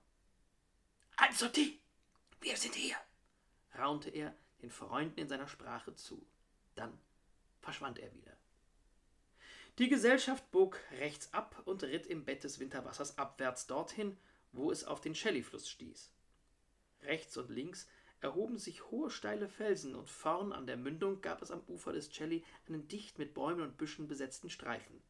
Ein 1.16 1.32
Sortie! 1.32 1.81
Wir 2.42 2.56
sind 2.56 2.74
hier! 2.74 2.96
raunte 3.78 4.10
er 4.10 4.34
den 4.62 4.70
Freunden 4.70 5.18
in 5.18 5.28
seiner 5.28 5.46
Sprache 5.46 5.94
zu. 5.94 6.26
Dann 6.74 6.98
verschwand 7.60 8.00
er 8.00 8.12
wieder. 8.12 8.36
Die 9.78 9.88
Gesellschaft 9.88 10.50
bog 10.50 10.78
rechts 10.90 11.32
ab 11.32 11.62
und 11.64 11.84
ritt 11.84 12.06
im 12.06 12.24
Bett 12.24 12.42
des 12.42 12.58
Winterwassers 12.58 13.16
abwärts 13.16 13.68
dorthin, 13.68 14.18
wo 14.50 14.72
es 14.72 14.84
auf 14.84 15.00
den 15.00 15.14
Shelley-Fluss 15.14 15.68
stieß. 15.68 16.10
Rechts 17.02 17.36
und 17.36 17.48
links 17.48 17.88
erhoben 18.20 18.58
sich 18.58 18.90
hohe 18.90 19.10
steile 19.10 19.48
Felsen 19.48 19.94
und 19.94 20.10
vorn 20.10 20.52
an 20.52 20.66
der 20.66 20.76
Mündung 20.76 21.22
gab 21.22 21.42
es 21.42 21.50
am 21.52 21.62
Ufer 21.68 21.92
des 21.92 22.12
Shelley 22.14 22.44
einen 22.66 22.88
dicht 22.88 23.18
mit 23.18 23.34
Bäumen 23.34 23.62
und 23.62 23.78
Büschen 23.78 24.08
besetzten 24.08 24.50
Streifen. 24.50 25.00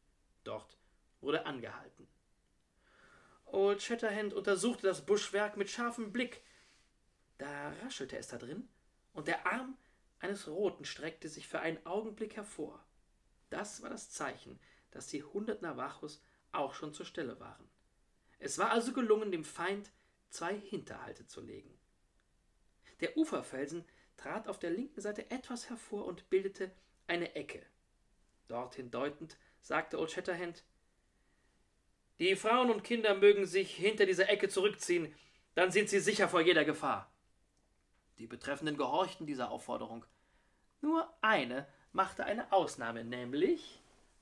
Dort 0.43 0.77
wurde 1.19 1.47
angehalten. 1.47 2.07
Old 3.45 3.81
Shatterhand 3.81 4.33
untersuchte 4.33 4.87
das 4.87 5.05
Buschwerk 5.05 5.57
mit 5.57 5.69
scharfem 5.69 6.13
Blick. 6.13 6.43
Da 7.37 7.71
raschelte 7.83 8.17
es 8.17 8.27
da 8.27 8.37
drin, 8.37 8.67
und 9.13 9.27
der 9.27 9.45
Arm 9.45 9.77
eines 10.19 10.47
Roten 10.47 10.85
streckte 10.85 11.29
sich 11.29 11.47
für 11.47 11.59
einen 11.59 11.85
Augenblick 11.85 12.35
hervor. 12.35 12.83
Das 13.49 13.81
war 13.81 13.89
das 13.89 14.09
Zeichen, 14.09 14.59
dass 14.91 15.07
die 15.07 15.23
hundert 15.23 15.61
Navajos 15.61 16.23
auch 16.51 16.73
schon 16.73 16.93
zur 16.93 17.05
Stelle 17.05 17.39
waren. 17.39 17.69
Es 18.39 18.57
war 18.57 18.71
also 18.71 18.93
gelungen, 18.93 19.31
dem 19.31 19.43
Feind 19.43 19.91
zwei 20.29 20.57
Hinterhalte 20.57 21.27
zu 21.27 21.41
legen. 21.41 21.77
Der 22.99 23.17
Uferfelsen 23.17 23.85
trat 24.17 24.47
auf 24.47 24.59
der 24.59 24.71
linken 24.71 25.01
Seite 25.01 25.29
etwas 25.31 25.69
hervor 25.69 26.05
und 26.05 26.29
bildete 26.29 26.71
eine 27.07 27.35
Ecke. 27.35 27.65
Dorthin 28.47 28.91
deutend 28.91 29.37
sagte 29.61 29.99
Old 29.99 30.11
Shatterhand 30.11 30.63
Die 32.19 32.35
Frauen 32.35 32.69
und 32.69 32.83
Kinder 32.83 33.15
mögen 33.15 33.45
sich 33.45 33.75
hinter 33.75 34.05
dieser 34.05 34.29
Ecke 34.29 34.49
zurückziehen, 34.49 35.13
dann 35.55 35.71
sind 35.71 35.89
sie 35.89 35.99
sicher 35.99 36.27
vor 36.27 36.41
jeder 36.41 36.65
Gefahr. 36.65 37.12
Die 38.23 38.27
Betreffenden 38.27 38.77
gehorchten 38.77 39.25
dieser 39.25 39.51
Aufforderung. 39.51 40.05
Nur 40.79 41.13
eine 41.19 41.67
machte 41.91 42.23
eine 42.23 42.53
Ausnahme, 42.53 43.03
nämlich 43.03 43.81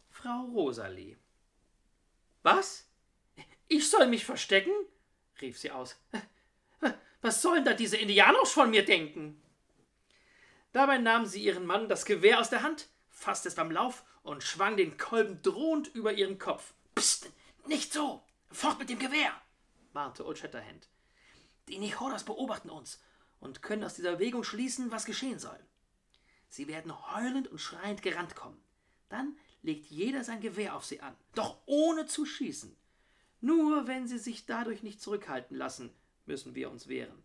Frau 0.09 0.45
Rosalie. 0.45 1.19
Was? 2.41 2.89
Ich 3.67 3.91
soll 3.91 4.07
mich 4.07 4.25
verstecken? 4.25 4.71
rief 5.39 5.59
sie 5.59 5.69
aus. 5.69 6.01
Was 7.21 7.43
sollen 7.43 7.63
da 7.63 7.73
diese 7.73 7.95
Indianer 7.95 8.43
von 8.43 8.71
mir 8.71 8.83
denken? 8.83 9.39
Dabei 10.71 10.97
nahm 10.97 11.27
sie 11.27 11.43
ihren 11.43 11.67
Mann 11.67 11.87
das 11.87 12.05
Gewehr 12.05 12.39
aus 12.39 12.49
der 12.49 12.63
Hand, 12.63 12.89
fasste 13.07 13.49
es 13.49 13.53
beim 13.53 13.69
Lauf 13.69 14.03
und 14.23 14.41
schwang 14.41 14.77
den 14.77 14.97
Kolben 14.97 15.43
drohend 15.43 15.89
über 15.93 16.11
ihren 16.11 16.39
Kopf. 16.39 16.73
Psst, 16.95 17.29
nicht 17.67 17.93
so! 17.93 18.23
Fort 18.49 18.79
mit 18.79 18.89
dem 18.89 18.97
Gewehr! 18.97 19.39
warnte 19.93 20.25
Old 20.25 20.39
Shatterhand. 20.39 20.87
Die 21.67 21.77
Nicholas 21.77 22.23
beobachten 22.23 22.71
uns 22.71 22.99
und 23.41 23.61
können 23.61 23.83
aus 23.83 23.95
dieser 23.95 24.13
Bewegung 24.13 24.45
schließen, 24.45 24.91
was 24.91 25.05
geschehen 25.05 25.39
soll. 25.39 25.59
Sie 26.47 26.67
werden 26.67 26.93
heulend 27.13 27.49
und 27.49 27.59
schreiend 27.59 28.01
gerannt 28.01 28.35
kommen. 28.35 28.61
Dann 29.09 29.37
legt 29.61 29.87
jeder 29.87 30.23
sein 30.23 30.39
Gewehr 30.39 30.75
auf 30.75 30.85
sie 30.85 31.01
an, 31.01 31.15
doch 31.35 31.57
ohne 31.65 32.05
zu 32.05 32.25
schießen. 32.25 32.75
Nur 33.41 33.87
wenn 33.87 34.07
sie 34.07 34.19
sich 34.19 34.45
dadurch 34.45 34.83
nicht 34.83 35.01
zurückhalten 35.01 35.57
lassen, 35.57 35.91
müssen 36.25 36.55
wir 36.55 36.71
uns 36.71 36.87
wehren. 36.87 37.23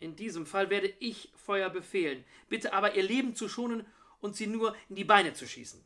In 0.00 0.16
diesem 0.16 0.46
Fall 0.46 0.70
werde 0.70 0.92
ich 1.00 1.32
Feuer 1.36 1.70
befehlen, 1.70 2.24
bitte 2.48 2.72
aber 2.72 2.94
ihr 2.94 3.02
Leben 3.02 3.36
zu 3.36 3.48
schonen 3.48 3.86
und 4.20 4.36
sie 4.36 4.46
nur 4.46 4.74
in 4.88 4.96
die 4.96 5.04
Beine 5.04 5.34
zu 5.34 5.46
schießen. 5.46 5.84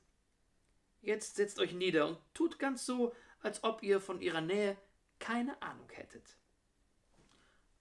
Jetzt 1.01 1.37
setzt 1.37 1.59
euch 1.59 1.73
nieder 1.73 2.07
und 2.07 2.19
tut 2.33 2.59
ganz 2.59 2.87
so, 2.87 3.15
als 3.41 3.65
ob 3.65 3.83
ihr 3.83 4.01
von 4.01 4.21
ihrer 4.21 4.41
Nähe 4.41 4.77
keine 5.19 5.61
Ahnung 5.61 5.89
hättet. 5.91 6.37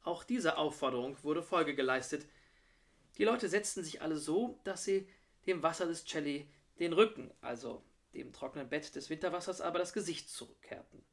Auch 0.04 0.24
dieser 0.24 0.58
Aufforderung 0.58 1.22
wurde 1.24 1.44
Folge 1.44 1.76
geleistet. 1.76 2.26
Die 3.18 3.24
Leute 3.24 3.50
setzten 3.50 3.84
sich 3.84 4.02
alle 4.02 4.18
so, 4.18 4.60
dass 4.64 4.84
sie 4.84 5.08
dem 5.46 5.62
Wasser 5.62 5.86
des 5.86 6.06
Celli 6.06 6.50
den 6.80 6.94
Rücken, 6.94 7.32
also 7.42 7.84
dem 8.14 8.34
trockenen 8.34 8.70
Bett 8.70 8.96
des 8.96 9.10
Winterwassers, 9.10 9.62
aber 9.62 9.80
das 9.80 9.94
Gesicht 9.94 10.30
zurückkehrten. 10.30 11.04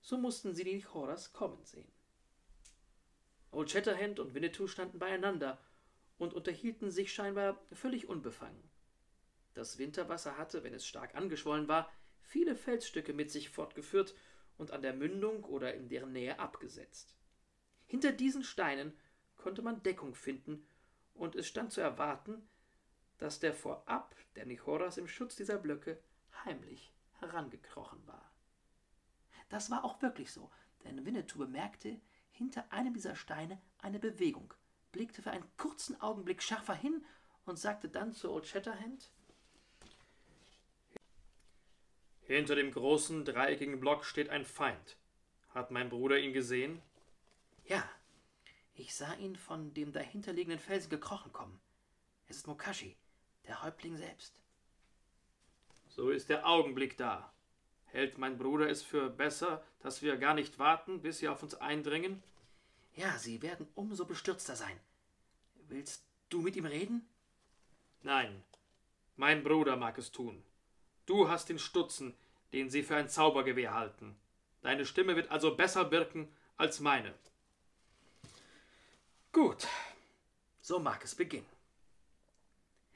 so 0.00 0.18
mussten 0.18 0.54
sie 0.54 0.64
die 0.64 0.80
Choras 0.80 1.32
kommen 1.32 1.64
sehen. 1.64 1.90
Old 3.52 3.70
Shatterhand 3.70 4.18
und 4.18 4.34
Winnetou 4.34 4.66
standen 4.66 4.98
beieinander 4.98 5.58
und 6.18 6.34
unterhielten 6.34 6.90
sich 6.90 7.12
scheinbar 7.12 7.62
völlig 7.72 8.08
unbefangen. 8.08 8.70
Das 9.54 9.78
Winterwasser 9.78 10.38
hatte, 10.38 10.64
wenn 10.64 10.74
es 10.74 10.86
stark 10.86 11.14
angeschwollen 11.14 11.68
war, 11.68 11.90
viele 12.20 12.56
Felsstücke 12.56 13.12
mit 13.12 13.30
sich 13.30 13.50
fortgeführt 13.50 14.14
und 14.56 14.70
an 14.70 14.82
der 14.82 14.94
Mündung 14.94 15.44
oder 15.44 15.74
in 15.74 15.88
deren 15.88 16.12
Nähe 16.12 16.38
abgesetzt. 16.38 17.14
Hinter 17.92 18.12
diesen 18.12 18.42
Steinen 18.42 18.94
konnte 19.36 19.60
man 19.60 19.82
Deckung 19.82 20.14
finden, 20.14 20.66
und 21.12 21.36
es 21.36 21.46
stand 21.46 21.72
zu 21.72 21.82
erwarten, 21.82 22.48
dass 23.18 23.38
der 23.38 23.52
vorab, 23.52 24.16
der 24.34 24.46
Nichoras 24.46 24.96
im 24.96 25.06
Schutz 25.06 25.36
dieser 25.36 25.58
Blöcke, 25.58 25.98
heimlich 26.46 26.90
herangekrochen 27.20 28.00
war. 28.06 28.32
Das 29.50 29.70
war 29.70 29.84
auch 29.84 30.00
wirklich 30.00 30.32
so, 30.32 30.50
denn 30.84 31.04
Winnetou 31.04 31.40
bemerkte 31.40 32.00
hinter 32.30 32.64
einem 32.72 32.94
dieser 32.94 33.14
Steine 33.14 33.60
eine 33.82 33.98
Bewegung, 33.98 34.54
blickte 34.92 35.20
für 35.20 35.30
einen 35.32 35.54
kurzen 35.58 36.00
Augenblick 36.00 36.42
schärfer 36.42 36.74
hin 36.74 37.04
und 37.44 37.58
sagte 37.58 37.90
dann 37.90 38.14
zu 38.14 38.32
Old 38.32 38.46
Shatterhand: 38.46 39.10
Hinter 42.22 42.54
dem 42.54 42.70
großen 42.70 43.26
dreieckigen 43.26 43.80
Block 43.80 44.06
steht 44.06 44.30
ein 44.30 44.46
Feind. 44.46 44.96
Hat 45.50 45.70
mein 45.70 45.90
Bruder 45.90 46.18
ihn 46.18 46.32
gesehen? 46.32 46.80
Ja, 47.64 47.88
ich 48.74 48.94
sah 48.94 49.14
ihn 49.14 49.36
von 49.36 49.74
dem 49.74 49.92
dahinterliegenden 49.92 50.58
Felsen 50.58 50.90
gekrochen 50.90 51.32
kommen. 51.32 51.60
Es 52.26 52.36
ist 52.38 52.46
Mokashi, 52.46 52.96
der 53.46 53.62
Häuptling 53.62 53.96
selbst. 53.96 54.34
So 55.88 56.10
ist 56.10 56.28
der 56.30 56.46
Augenblick 56.46 56.96
da. 56.96 57.32
Hält 57.86 58.16
mein 58.16 58.38
Bruder 58.38 58.70
es 58.70 58.82
für 58.82 59.10
besser, 59.10 59.62
dass 59.80 60.00
wir 60.00 60.16
gar 60.16 60.34
nicht 60.34 60.58
warten, 60.58 61.02
bis 61.02 61.18
sie 61.18 61.28
auf 61.28 61.42
uns 61.42 61.54
eindringen? 61.54 62.22
Ja, 62.94 63.18
sie 63.18 63.42
werden 63.42 63.68
umso 63.74 64.06
bestürzter 64.06 64.56
sein. 64.56 64.80
Willst 65.68 66.06
du 66.30 66.40
mit 66.40 66.56
ihm 66.56 66.64
reden? 66.64 67.06
Nein, 68.02 68.42
mein 69.16 69.42
Bruder 69.44 69.76
mag 69.76 69.98
es 69.98 70.10
tun. 70.10 70.42
Du 71.04 71.28
hast 71.28 71.48
den 71.48 71.58
Stutzen, 71.58 72.14
den 72.52 72.70
sie 72.70 72.82
für 72.82 72.96
ein 72.96 73.08
Zaubergewehr 73.08 73.74
halten. 73.74 74.16
Deine 74.62 74.86
Stimme 74.86 75.16
wird 75.16 75.30
also 75.30 75.54
besser 75.54 75.90
wirken 75.90 76.34
als 76.56 76.80
meine. 76.80 77.14
Gut, 79.32 79.66
so 80.60 80.78
mag 80.78 81.02
es 81.02 81.14
beginnen. 81.14 81.46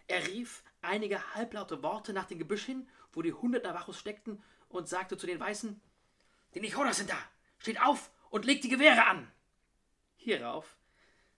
Er 0.07 0.27
rief 0.27 0.63
einige 0.83 1.35
halblaute 1.35 1.83
Worte 1.83 2.13
nach 2.13 2.27
dem 2.27 2.39
Gebüsch 2.39 2.67
hin, 2.67 2.87
wo 3.15 3.23
die 3.23 3.33
hundert 3.33 3.65
Navajos 3.65 3.99
steckten, 3.99 4.43
und 4.69 4.87
sagte 4.87 5.17
zu 5.17 5.27
den 5.27 5.41
Weißen: 5.41 5.81
Die 6.55 6.61
Nicholas 6.61 6.99
sind 6.99 7.09
da! 7.09 7.19
Steht 7.59 7.81
auf 7.81 8.11
und 8.29 8.45
legt 8.45 8.65
die 8.65 8.69
Gewehre 8.69 9.07
an! 9.07 9.33
Hierauf 10.17 10.77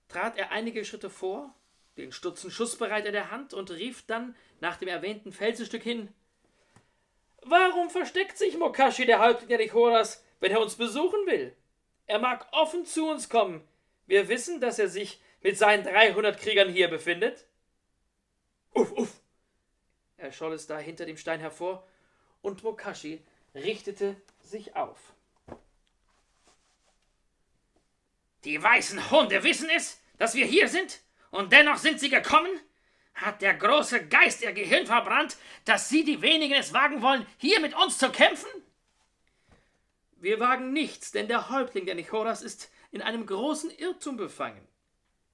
trat 0.08 0.36
er 0.36 0.50
einige 0.50 0.84
Schritte 0.84 1.10
vor, 1.10 1.54
den 1.96 2.10
Stutzen 2.10 2.50
schussbereit 2.50 3.06
in 3.06 3.12
der 3.12 3.30
Hand, 3.30 3.54
und 3.54 3.70
rief 3.70 4.04
dann 4.06 4.34
nach 4.60 4.78
dem 4.78 4.88
erwähnten 4.88 5.30
Felsenstück 5.30 5.84
hin: 5.84 6.12
Warum 7.42 7.88
versteckt 7.88 8.36
sich 8.36 8.58
Mokashi, 8.58 9.06
der 9.06 9.20
Häuptling 9.20 9.48
der 9.48 9.58
Nicholas, 9.58 10.24
wenn 10.40 10.50
er 10.50 10.60
uns 10.60 10.74
besuchen 10.74 11.24
will? 11.26 11.56
Er 12.06 12.18
mag 12.18 12.48
offen 12.50 12.84
zu 12.84 13.08
uns 13.08 13.28
kommen. 13.28 13.66
Wir 14.08 14.26
wissen, 14.28 14.60
dass 14.60 14.78
er 14.78 14.88
sich 14.88 15.20
mit 15.42 15.56
seinen 15.56 15.84
300 15.84 16.40
Kriegern 16.40 16.72
hier 16.72 16.88
befindet. 16.88 17.46
Uff, 18.72 18.90
uff! 18.92 19.20
erscholl 20.16 20.54
es 20.54 20.66
da 20.66 20.78
hinter 20.78 21.06
dem 21.06 21.16
Stein 21.16 21.40
hervor, 21.40 21.86
und 22.42 22.64
Mokashi 22.64 23.22
richtete 23.54 24.16
sich 24.40 24.74
auf. 24.74 24.98
Die 28.44 28.60
weißen 28.60 29.10
Hunde 29.10 29.42
wissen 29.44 29.68
es, 29.70 30.00
dass 30.16 30.34
wir 30.34 30.46
hier 30.46 30.68
sind, 30.68 31.00
und 31.30 31.52
dennoch 31.52 31.76
sind 31.76 32.00
sie 32.00 32.08
gekommen? 32.08 32.50
Hat 33.14 33.42
der 33.42 33.54
große 33.54 34.06
Geist 34.06 34.42
ihr 34.42 34.52
Gehirn 34.52 34.86
verbrannt, 34.86 35.36
dass 35.66 35.88
sie 35.88 36.04
die 36.04 36.22
wenigen 36.22 36.54
es 36.54 36.72
wagen 36.72 37.02
wollen, 37.02 37.26
hier 37.36 37.60
mit 37.60 37.74
uns 37.74 37.98
zu 37.98 38.10
kämpfen? 38.10 38.50
Wir 40.16 40.40
wagen 40.40 40.72
nichts, 40.72 41.12
denn 41.12 41.28
der 41.28 41.50
Häuptling 41.50 41.84
der 41.84 41.94
Nichoras 41.94 42.42
ist 42.42 42.70
in 42.90 43.02
einem 43.02 43.26
großen 43.26 43.70
Irrtum 43.70 44.16
befangen. 44.16 44.66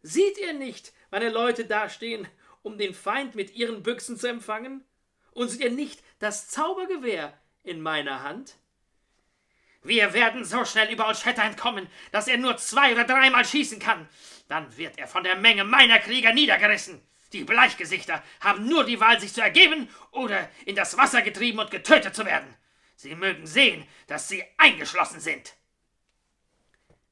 Sieht 0.03 0.39
ihr 0.39 0.53
nicht, 0.53 0.93
meine 1.11 1.31
Leute 1.31 1.65
dastehen 1.65 2.29
um 2.65 2.79
den 2.79 2.95
Feind 2.95 3.35
mit 3.37 3.55
ihren 3.55 3.83
Büchsen 3.83 4.19
zu 4.19 4.27
empfangen? 4.27 4.83
Und 5.33 5.49
seht 5.49 5.61
ihr 5.61 5.71
nicht 5.71 6.03
das 6.19 6.49
Zaubergewehr 6.49 7.39
in 7.63 7.81
meiner 7.81 8.23
Hand? 8.23 8.57
Wir 9.83 10.15
werden 10.15 10.45
so 10.45 10.65
schnell 10.65 10.91
über 10.91 11.07
Olschetta 11.07 11.43
entkommen, 11.43 11.89
dass 12.11 12.27
er 12.27 12.39
nur 12.39 12.57
zwei 12.57 12.93
oder 12.93 13.05
dreimal 13.05 13.45
schießen 13.45 13.79
kann. 13.79 14.09
Dann 14.49 14.75
wird 14.79 14.99
er 14.99 15.07
von 15.07 15.25
der 15.25 15.37
Menge 15.37 15.65
meiner 15.65 15.99
Krieger 15.99 16.33
niedergerissen. 16.33 17.03
Die 17.35 17.45
Bleichgesichter 17.45 18.23
haben 18.41 18.67
nur 18.67 18.85
die 18.85 19.01
Wahl, 19.01 19.21
sich 19.21 19.35
zu 19.35 19.43
ergeben 19.43 19.89
oder 20.11 20.49
in 20.65 20.75
das 20.75 20.97
Wasser 20.97 21.21
getrieben 21.21 21.59
und 21.59 21.71
getötet 21.71 22.15
zu 22.15 22.25
werden. 22.25 22.55
Sie 22.97 23.15
mögen 23.15 23.47
sehen, 23.47 23.87
dass 24.07 24.29
sie 24.29 24.43
eingeschlossen 24.57 25.21
sind. 25.21 25.55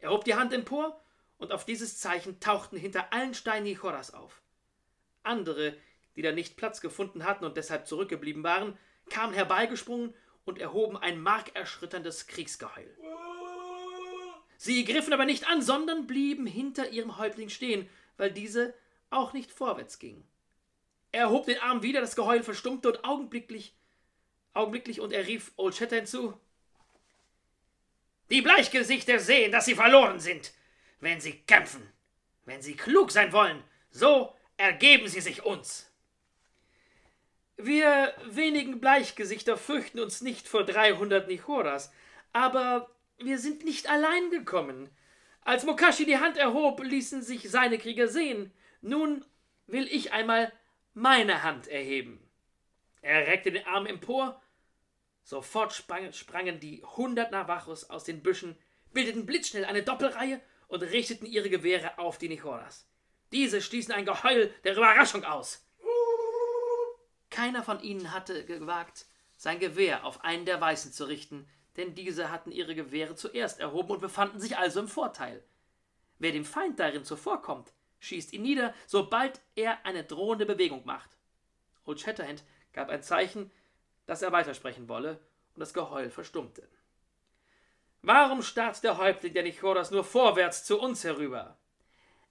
Er 0.03 0.11
hob 0.11 0.25
die 0.25 0.35
Hand 0.35 0.53
empor, 0.53 1.01
und 1.43 1.51
auf 1.51 1.65
dieses 1.65 1.99
Zeichen 1.99 2.39
tauchten 2.39 2.77
hinter 2.77 3.13
allen 3.13 3.35
Steinen 3.35 3.65
Nichoras 3.65 4.15
auf. 4.15 4.43
Andere, 5.25 5.77
die 6.15 6.23
da 6.23 6.31
nicht 6.31 6.57
Platz 6.57 6.81
gefunden 6.81 7.25
hatten 7.25 7.45
und 7.45 7.57
deshalb 7.57 7.89
zurückgeblieben 7.89 8.45
waren, 8.45 8.79
kamen 9.11 9.35
herbeigesprungen 9.35 10.15
und 10.45 10.61
erhoben 10.61 10.97
ein 10.97 11.21
markerschütterndes 11.21 12.29
Kriegsgeheul. 12.29 12.97
Sie 14.57 14.85
griffen 14.85 15.13
aber 15.13 15.25
nicht 15.25 15.49
an, 15.49 15.63
sondern 15.63 16.07
blieben 16.07 16.47
hinter 16.47 16.91
ihrem 16.91 17.19
Häuptling 17.19 17.49
stehen, 17.49 17.89
weil 18.17 18.31
diese 18.31 18.73
auch 19.11 19.33
nicht 19.33 19.51
vorwärts 19.51 19.99
ging. 19.99 20.25
Er 21.11 21.31
hob 21.31 21.47
den 21.47 21.59
Arm 21.59 21.83
wieder, 21.83 22.01
das 22.01 22.15
Geheul 22.15 22.45
verstummte 22.45 22.89
und 22.89 23.05
augenblicklich, 23.05 23.75
augenblicklich 24.53 25.01
und 25.01 25.13
er 25.13 25.27
rief 25.27 25.51
Old 25.57 25.75
Shatterhand 25.75 26.07
zu. 26.07 26.39
Die 28.33 28.43
Bleichgesichter 28.43 29.21
sehen, 29.21 29.53
dass 29.53 29.67
sie 29.67 29.77
verloren 29.77 30.19
sind, 30.19 30.53
wenn 30.99 31.21
sie 31.21 31.35
kämpfen. 31.47 31.93
Wenn 32.45 32.63
sie 32.63 32.75
klug 32.75 33.13
sein 33.13 33.33
wollen, 33.33 33.63
so 33.91 34.35
Ergeben 34.57 35.09
Sie 35.09 35.21
sich 35.21 35.45
uns! 35.45 35.91
Wir 37.57 38.15
wenigen 38.27 38.81
Bleichgesichter 38.81 39.57
fürchten 39.57 40.01
uns 40.01 40.21
nicht 40.21 40.49
vor 40.49 40.65
dreihundert 40.65 41.29
Nichoras, 41.29 41.93
aber 42.33 42.91
wir 43.19 43.39
sind 43.39 43.65
nicht 43.65 43.89
allein 43.89 44.31
gekommen. 44.31 44.89
Als 45.43 45.65
Mokashi 45.65 46.07
die 46.07 46.19
Hand 46.19 46.37
erhob, 46.37 46.83
ließen 46.83 47.23
sich 47.23 47.51
seine 47.51 47.79
Krieger 47.79 48.09
sehen. 48.09 48.53
Nun 48.81 49.25
will 49.67 49.87
ich 49.91 50.13
einmal 50.13 50.53
meine 50.95 51.43
Hand 51.43 51.69
erheben. 51.69 52.21
Er 53.01 53.27
reckte 53.27 53.53
den 53.53 53.67
Arm 53.67 53.87
empor. 53.87 54.42
Sofort 55.23 55.73
sprang, 55.73 56.13
sprangen 56.13 56.61
die 56.61 56.83
hundert 56.85 57.31
Navajos 57.31 57.89
aus 57.91 58.05
den 58.05 58.23
Büschen, 58.23 58.57
bildeten 58.93 59.27
blitzschnell 59.27 59.65
eine 59.65 59.83
Doppelreihe 59.83 60.41
und 60.69 60.83
richteten 60.83 61.27
ihre 61.27 61.51
Gewehre 61.51 61.99
auf 61.99 62.19
die 62.19 62.29
Nichoras. 62.29 62.89
Diese 63.31 63.63
stießen 63.63 63.95
ein 63.95 64.05
Geheul 64.05 64.53
der 64.65 64.77
Überraschung 64.77 65.25
aus. 65.25 65.67
Keiner 67.31 67.63
von 67.63 67.81
ihnen 67.83 68.13
hatte 68.13 68.45
gewagt, 68.45 69.07
sein 69.37 69.59
Gewehr 69.59 70.05
auf 70.05 70.23
einen 70.23 70.45
der 70.45 70.61
Weißen 70.61 70.93
zu 70.93 71.05
richten, 71.05 71.49
denn 71.77 71.95
diese 71.95 72.31
hatten 72.31 72.53
ihre 72.53 72.75
Gewehre 72.75 73.15
zuerst 73.15 73.59
erhoben 73.59 73.93
und 73.93 74.01
befanden 74.01 74.39
sich 74.39 74.59
also 74.59 74.81
im 74.81 74.89
Vorteil. 74.89 75.43
Wer 76.19 76.33
dem 76.33 76.45
Feind 76.45 76.79
darin 76.79 77.05
zuvorkommt, 77.05 77.73
schießt 78.01 78.33
ihn 78.33 78.43
nieder, 78.43 78.75
sobald 78.87 79.41
er 79.55 79.85
eine 79.87 80.05
drohende 80.05 80.45
Bewegung 80.47 80.85
macht. 80.85 81.17
Old 81.85 82.01
Shatterhand 82.01 82.45
gab 82.73 82.91
ein 82.91 83.03
Zeichen, 83.03 83.51
dass 84.07 84.23
er 84.23 84.33
weitersprechen 84.33 84.89
wolle, 84.89 85.21
und 85.55 85.61
das 85.61 85.75
Geheul 85.75 86.11
verstummte. 86.11 86.67
Warum 88.01 88.43
starrt 88.43 88.83
der 88.83 88.99
Häuptling 88.99 89.35
der 89.35 89.43
Nichoras 89.43 89.91
nur 89.91 90.03
vorwärts 90.03 90.65
zu 90.65 90.81
uns 90.81 91.05
herüber? 91.05 91.59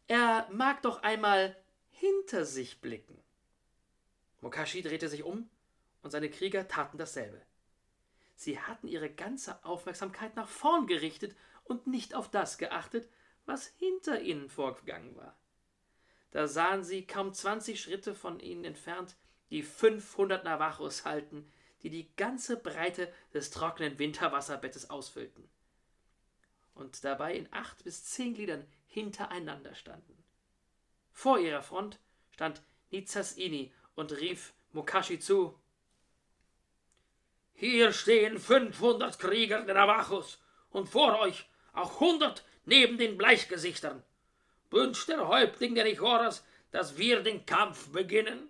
Er 0.07 0.47
mag 0.51 0.81
doch 0.81 1.03
einmal 1.03 1.55
hinter 1.91 2.45
sich 2.45 2.81
blicken. 2.81 3.21
Mokashi 4.41 4.81
drehte 4.81 5.07
sich 5.07 5.23
um 5.23 5.49
und 6.01 6.11
seine 6.11 6.29
Krieger 6.29 6.67
taten 6.67 6.97
dasselbe. 6.97 7.41
Sie 8.35 8.59
hatten 8.59 8.87
ihre 8.87 9.09
ganze 9.09 9.63
Aufmerksamkeit 9.63 10.35
nach 10.35 10.49
vorn 10.49 10.87
gerichtet 10.87 11.35
und 11.63 11.85
nicht 11.85 12.15
auf 12.15 12.29
das 12.29 12.57
geachtet, 12.57 13.07
was 13.45 13.67
hinter 13.77 14.19
ihnen 14.21 14.49
vorgegangen 14.49 15.15
war. 15.15 15.37
Da 16.31 16.47
sahen 16.47 16.83
sie 16.83 17.05
kaum 17.05 17.33
zwanzig 17.33 17.81
Schritte 17.81 18.15
von 18.15 18.39
ihnen 18.39 18.65
entfernt 18.65 19.15
die 19.51 19.63
fünfhundert 19.63 20.43
Navajos 20.43 21.05
halten, 21.05 21.51
die 21.83 21.89
die 21.89 22.09
ganze 22.15 22.57
Breite 22.57 23.11
des 23.33 23.51
trockenen 23.51 23.97
Winterwasserbettes 23.97 24.89
ausfüllten 24.89 25.49
und 26.75 27.03
dabei 27.03 27.35
in 27.35 27.47
acht 27.51 27.83
bis 27.83 28.03
zehn 28.05 28.33
Gliedern 28.33 28.65
hintereinander 28.87 29.75
standen. 29.75 30.23
Vor 31.11 31.39
ihrer 31.39 31.61
Front 31.61 31.99
stand 32.31 32.61
Nizasini 32.89 33.73
und 33.95 34.11
rief 34.11 34.53
Mokashi 34.73 35.19
zu: 35.19 35.57
Hier 37.53 37.93
stehen 37.93 38.39
500 38.39 39.19
Krieger 39.19 39.63
der 39.63 39.75
Navajos 39.75 40.39
und 40.71 40.89
vor 40.89 41.19
euch 41.19 41.49
auch 41.73 41.99
hundert 41.99 42.43
neben 42.65 42.97
den 42.97 43.17
Bleichgesichtern. 43.17 44.03
Wünscht 44.69 45.09
der 45.09 45.27
Häuptling 45.27 45.75
der 45.75 45.83
Nichoras, 45.83 46.45
dass 46.71 46.97
wir 46.97 47.21
den 47.21 47.45
Kampf 47.45 47.89
beginnen? 47.89 48.49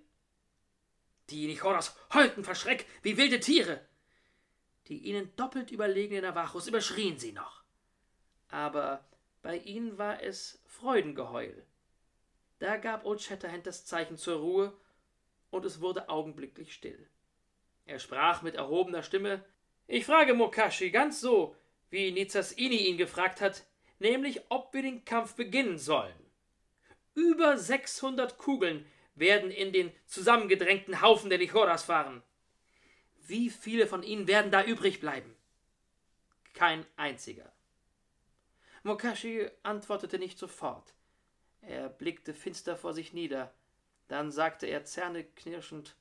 Die 1.31 1.47
Nichoras 1.47 1.95
heulten 2.13 2.43
vor 2.43 2.55
Schreck 2.55 2.85
wie 3.03 3.15
wilde 3.15 3.39
Tiere. 3.39 3.79
Die 4.87 4.97
ihnen 4.97 5.33
doppelt 5.37 5.71
überlegenen 5.71 6.23
Navajos 6.23 6.67
überschrien 6.67 7.17
sie 7.17 7.31
noch. 7.31 7.63
Aber 8.49 9.05
bei 9.41 9.57
ihnen 9.57 9.97
war 9.97 10.21
es 10.21 10.61
Freudengeheul. 10.65 11.65
Da 12.59 12.75
gab 12.77 13.05
Old 13.05 13.21
Shatterhand 13.21 13.65
das 13.65 13.85
Zeichen 13.85 14.17
zur 14.17 14.39
Ruhe, 14.39 14.77
und 15.51 15.65
es 15.65 15.81
wurde 15.81 16.09
augenblicklich 16.09 16.73
still. 16.73 17.09
Er 17.85 17.99
sprach 17.99 18.41
mit 18.41 18.55
erhobener 18.55 19.01
Stimme 19.01 19.43
Ich 19.87 20.05
frage 20.05 20.33
Mokashi 20.33 20.91
ganz 20.91 21.21
so, 21.21 21.55
wie 21.89 22.11
Nizasini 22.11 22.87
ihn 22.87 22.97
gefragt 22.97 23.41
hat, 23.41 23.63
nämlich 23.99 24.41
ob 24.49 24.73
wir 24.73 24.81
den 24.81 25.05
Kampf 25.05 25.35
beginnen 25.35 25.77
sollen. 25.77 26.13
Über 27.15 27.57
sechshundert 27.57 28.37
Kugeln 28.37 28.85
werden 29.15 29.51
in 29.51 29.73
den 29.73 29.91
zusammengedrängten 30.05 31.01
Haufen 31.01 31.29
der 31.29 31.39
Nichoras 31.39 31.83
fahren. 31.83 32.23
Wie 33.27 33.49
viele 33.49 33.87
von 33.87 34.03
ihnen 34.03 34.27
werden 34.27 34.51
da 34.51 34.63
übrig 34.63 34.99
bleiben? 34.99 35.35
Kein 36.53 36.85
einziger. 36.97 37.51
Mokashi 38.83 39.49
antwortete 39.63 40.17
nicht 40.17 40.39
sofort. 40.39 40.93
Er 41.61 41.89
blickte 41.89 42.33
finster 42.33 42.75
vor 42.75 42.93
sich 42.93 43.13
nieder. 43.13 43.53
Dann 44.07 44.31
sagte 44.31 44.65
er 44.65 44.83
zähneknirschend: 44.83 45.95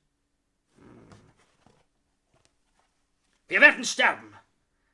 hm. 0.75 1.21
Wir 3.47 3.61
werden 3.61 3.83
sterben. 3.85 4.35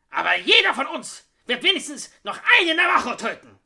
Aber 0.09 0.35
jeder 0.37 0.73
von 0.73 0.87
uns 0.87 1.27
wird 1.45 1.63
wenigstens 1.63 2.11
noch 2.23 2.39
einen 2.59 2.75
Navajo 2.75 3.15
töten. 3.15 3.56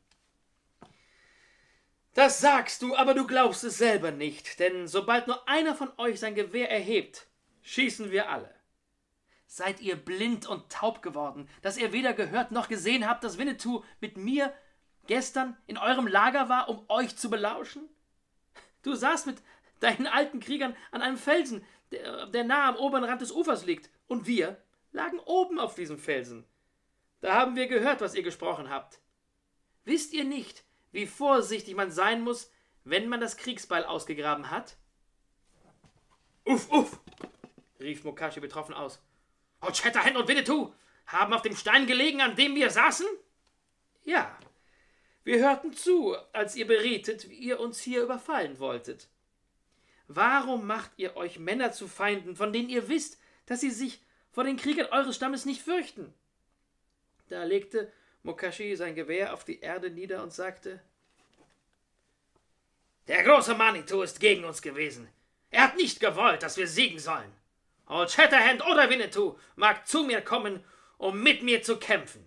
Das 2.14 2.40
sagst 2.40 2.82
du, 2.82 2.94
aber 2.94 3.14
du 3.14 3.26
glaubst 3.26 3.64
es 3.64 3.78
selber 3.78 4.10
nicht, 4.10 4.58
denn 4.60 4.86
sobald 4.86 5.26
nur 5.26 5.48
einer 5.48 5.74
von 5.74 5.90
euch 5.96 6.20
sein 6.20 6.34
Gewehr 6.34 6.70
erhebt, 6.70 7.26
schießen 7.62 8.10
wir 8.10 8.28
alle. 8.28 8.54
Seid 9.46 9.80
ihr 9.80 9.96
blind 9.96 10.46
und 10.46 10.70
taub 10.70 11.02
geworden, 11.02 11.48
dass 11.62 11.78
ihr 11.78 11.92
weder 11.92 12.12
gehört 12.12 12.52
noch 12.52 12.68
gesehen 12.68 13.08
habt, 13.08 13.24
dass 13.24 13.38
Winnetou 13.38 13.82
mit 14.00 14.16
mir 14.16 14.52
gestern 15.06 15.56
in 15.66 15.78
eurem 15.78 16.06
Lager 16.06 16.48
war, 16.48 16.68
um 16.68 16.84
euch 16.88 17.16
zu 17.16 17.30
belauschen? 17.30 17.88
Du 18.82 18.94
saßt 18.94 19.26
mit 19.26 19.42
deinen 19.80 20.06
alten 20.06 20.40
Kriegern 20.40 20.76
an 20.90 21.02
einem 21.02 21.16
Felsen, 21.16 21.64
der, 21.92 22.26
der 22.26 22.44
nah 22.44 22.68
am 22.68 22.76
oberen 22.76 23.04
Rand 23.04 23.22
des 23.22 23.32
Ufers 23.32 23.64
liegt, 23.64 23.90
und 24.06 24.26
wir 24.26 24.62
lagen 24.92 25.18
oben 25.20 25.58
auf 25.58 25.74
diesem 25.74 25.98
Felsen. 25.98 26.46
Da 27.20 27.34
haben 27.34 27.56
wir 27.56 27.68
gehört, 27.68 28.00
was 28.00 28.14
ihr 28.14 28.22
gesprochen 28.22 28.68
habt. 28.68 29.00
Wisst 29.84 30.12
ihr 30.12 30.24
nicht, 30.24 30.64
wie 30.92 31.06
vorsichtig 31.06 31.74
man 31.74 31.90
sein 31.90 32.22
muss, 32.22 32.50
wenn 32.84 33.08
man 33.08 33.20
das 33.20 33.36
Kriegsbeil 33.36 33.84
ausgegraben 33.84 34.50
hat? 34.50 34.76
Uff, 36.44 36.70
uff, 36.70 37.00
rief 37.80 38.04
Mokashi 38.04 38.40
betroffen 38.40 38.74
aus. 38.74 39.00
Und 39.60 39.76
Shatterhand 39.76 40.16
und 40.16 40.28
Winnetou 40.28 40.72
haben 41.06 41.32
auf 41.32 41.42
dem 41.42 41.56
Stein 41.56 41.86
gelegen, 41.86 42.20
an 42.20 42.36
dem 42.36 42.54
wir 42.54 42.70
saßen? 42.70 43.06
Ja, 44.04 44.36
wir 45.24 45.38
hörten 45.38 45.72
zu, 45.72 46.16
als 46.32 46.56
ihr 46.56 46.66
berietet, 46.66 47.28
wie 47.30 47.36
ihr 47.36 47.60
uns 47.60 47.80
hier 47.80 48.02
überfallen 48.02 48.58
wolltet. 48.58 49.08
Warum 50.08 50.66
macht 50.66 50.90
ihr 50.96 51.16
euch 51.16 51.38
Männer 51.38 51.72
zu 51.72 51.86
Feinden, 51.86 52.34
von 52.34 52.52
denen 52.52 52.68
ihr 52.68 52.88
wisst, 52.88 53.20
dass 53.46 53.60
sie 53.60 53.70
sich 53.70 54.02
vor 54.32 54.44
den 54.44 54.56
Kriegern 54.56 54.88
eures 54.90 55.14
Stammes 55.14 55.44
nicht 55.44 55.62
fürchten? 55.62 56.12
Da 57.28 57.44
legte 57.44 57.92
Mokashi 58.22 58.76
sein 58.76 58.94
Gewehr 58.94 59.34
auf 59.34 59.44
die 59.44 59.60
Erde 59.60 59.90
nieder 59.90 60.22
und 60.22 60.32
sagte: 60.32 60.80
Der 63.08 63.22
große 63.24 63.54
Manitou 63.54 64.02
ist 64.02 64.20
gegen 64.20 64.44
uns 64.44 64.62
gewesen. 64.62 65.08
Er 65.50 65.64
hat 65.64 65.76
nicht 65.76 66.00
gewollt, 66.00 66.42
dass 66.42 66.56
wir 66.56 66.66
siegen 66.66 66.98
sollen. 66.98 67.32
Old 67.86 68.10
Shatterhand 68.10 68.64
oder 68.64 68.88
Winnetou 68.88 69.38
mag 69.56 69.86
zu 69.86 70.04
mir 70.04 70.22
kommen, 70.22 70.64
um 70.98 71.22
mit 71.22 71.42
mir 71.42 71.62
zu 71.62 71.78
kämpfen. 71.78 72.24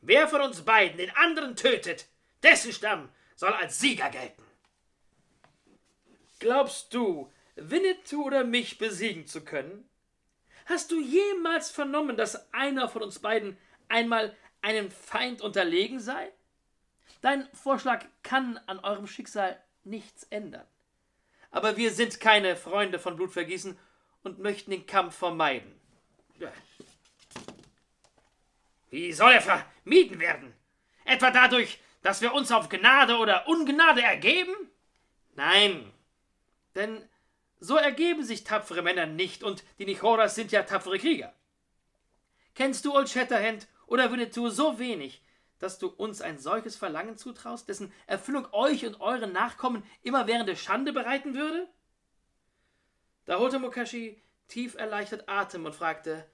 Wer 0.00 0.28
von 0.28 0.42
uns 0.42 0.62
beiden 0.62 0.98
den 0.98 1.10
anderen 1.10 1.56
tötet, 1.56 2.06
dessen 2.42 2.72
Stamm 2.72 3.08
soll 3.34 3.52
als 3.52 3.80
Sieger 3.80 4.10
gelten. 4.10 4.44
Glaubst 6.38 6.92
du, 6.92 7.32
Winnetou 7.56 8.24
oder 8.24 8.44
mich 8.44 8.78
besiegen 8.78 9.26
zu 9.26 9.44
können? 9.44 9.88
Hast 10.66 10.90
du 10.90 11.00
jemals 11.00 11.70
vernommen, 11.70 12.16
dass 12.16 12.52
einer 12.52 12.88
von 12.88 13.02
uns 13.02 13.18
beiden 13.18 13.56
einmal 13.88 14.36
einem 14.62 14.90
Feind 14.90 15.42
unterlegen 15.42 16.00
sei? 16.00 16.32
Dein 17.20 17.48
Vorschlag 17.52 18.04
kann 18.22 18.58
an 18.66 18.78
eurem 18.80 19.06
Schicksal 19.06 19.62
nichts 19.84 20.24
ändern. 20.24 20.66
Aber 21.50 21.76
wir 21.76 21.92
sind 21.92 22.18
keine 22.20 22.56
Freunde 22.56 22.98
von 22.98 23.16
Blutvergießen 23.16 23.78
und 24.22 24.38
möchten 24.38 24.70
den 24.70 24.86
Kampf 24.86 25.16
vermeiden. 25.16 25.78
Wie 28.90 29.12
soll 29.12 29.32
er 29.32 29.42
vermieden 29.42 30.18
werden? 30.18 30.54
Etwa 31.04 31.30
dadurch, 31.30 31.78
dass 32.02 32.20
wir 32.20 32.32
uns 32.32 32.50
auf 32.50 32.68
Gnade 32.68 33.16
oder 33.18 33.46
Ungnade 33.48 34.02
ergeben? 34.02 34.54
Nein, 35.34 35.92
denn 36.74 37.08
so 37.60 37.76
ergeben 37.76 38.24
sich 38.24 38.44
tapfere 38.44 38.82
Männer 38.82 39.06
nicht 39.06 39.44
und 39.44 39.64
die 39.78 39.86
Nichoras 39.86 40.34
sind 40.34 40.52
ja 40.52 40.62
tapfere 40.62 40.98
Krieger. 40.98 41.32
Kennst 42.54 42.84
du 42.84 42.94
Old 42.94 43.08
Shatterhand 43.08 43.68
oder 43.92 44.10
Winnetou 44.10 44.48
so 44.48 44.78
wenig, 44.78 45.22
dass 45.58 45.78
du 45.78 45.86
uns 45.86 46.22
ein 46.22 46.38
solches 46.38 46.76
Verlangen 46.76 47.18
zutraust, 47.18 47.68
dessen 47.68 47.92
Erfüllung 48.06 48.48
euch 48.52 48.86
und 48.86 49.02
euren 49.02 49.32
Nachkommen 49.32 49.84
immerwährende 50.02 50.56
Schande 50.56 50.94
bereiten 50.94 51.34
würde? 51.34 51.68
Da 53.26 53.38
holte 53.38 53.58
Mokashi 53.58 54.22
tief 54.48 54.76
erleichtert 54.76 55.28
Atem 55.28 55.66
und 55.66 55.74
fragte, 55.74 56.26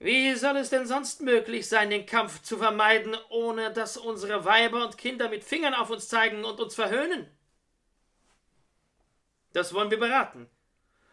wie 0.00 0.34
soll 0.34 0.56
es 0.56 0.68
denn 0.68 0.88
sonst 0.88 1.20
möglich 1.20 1.68
sein, 1.68 1.90
den 1.90 2.06
Kampf 2.06 2.42
zu 2.42 2.58
vermeiden, 2.58 3.16
ohne 3.30 3.72
dass 3.72 3.96
unsere 3.96 4.44
Weiber 4.44 4.84
und 4.84 4.98
Kinder 4.98 5.28
mit 5.28 5.44
Fingern 5.44 5.74
auf 5.74 5.90
uns 5.90 6.08
zeigen 6.08 6.44
und 6.44 6.58
uns 6.58 6.74
verhöhnen? 6.74 7.30
Das 9.52 9.72
wollen 9.72 9.92
wir 9.92 10.00
beraten. 10.00 10.50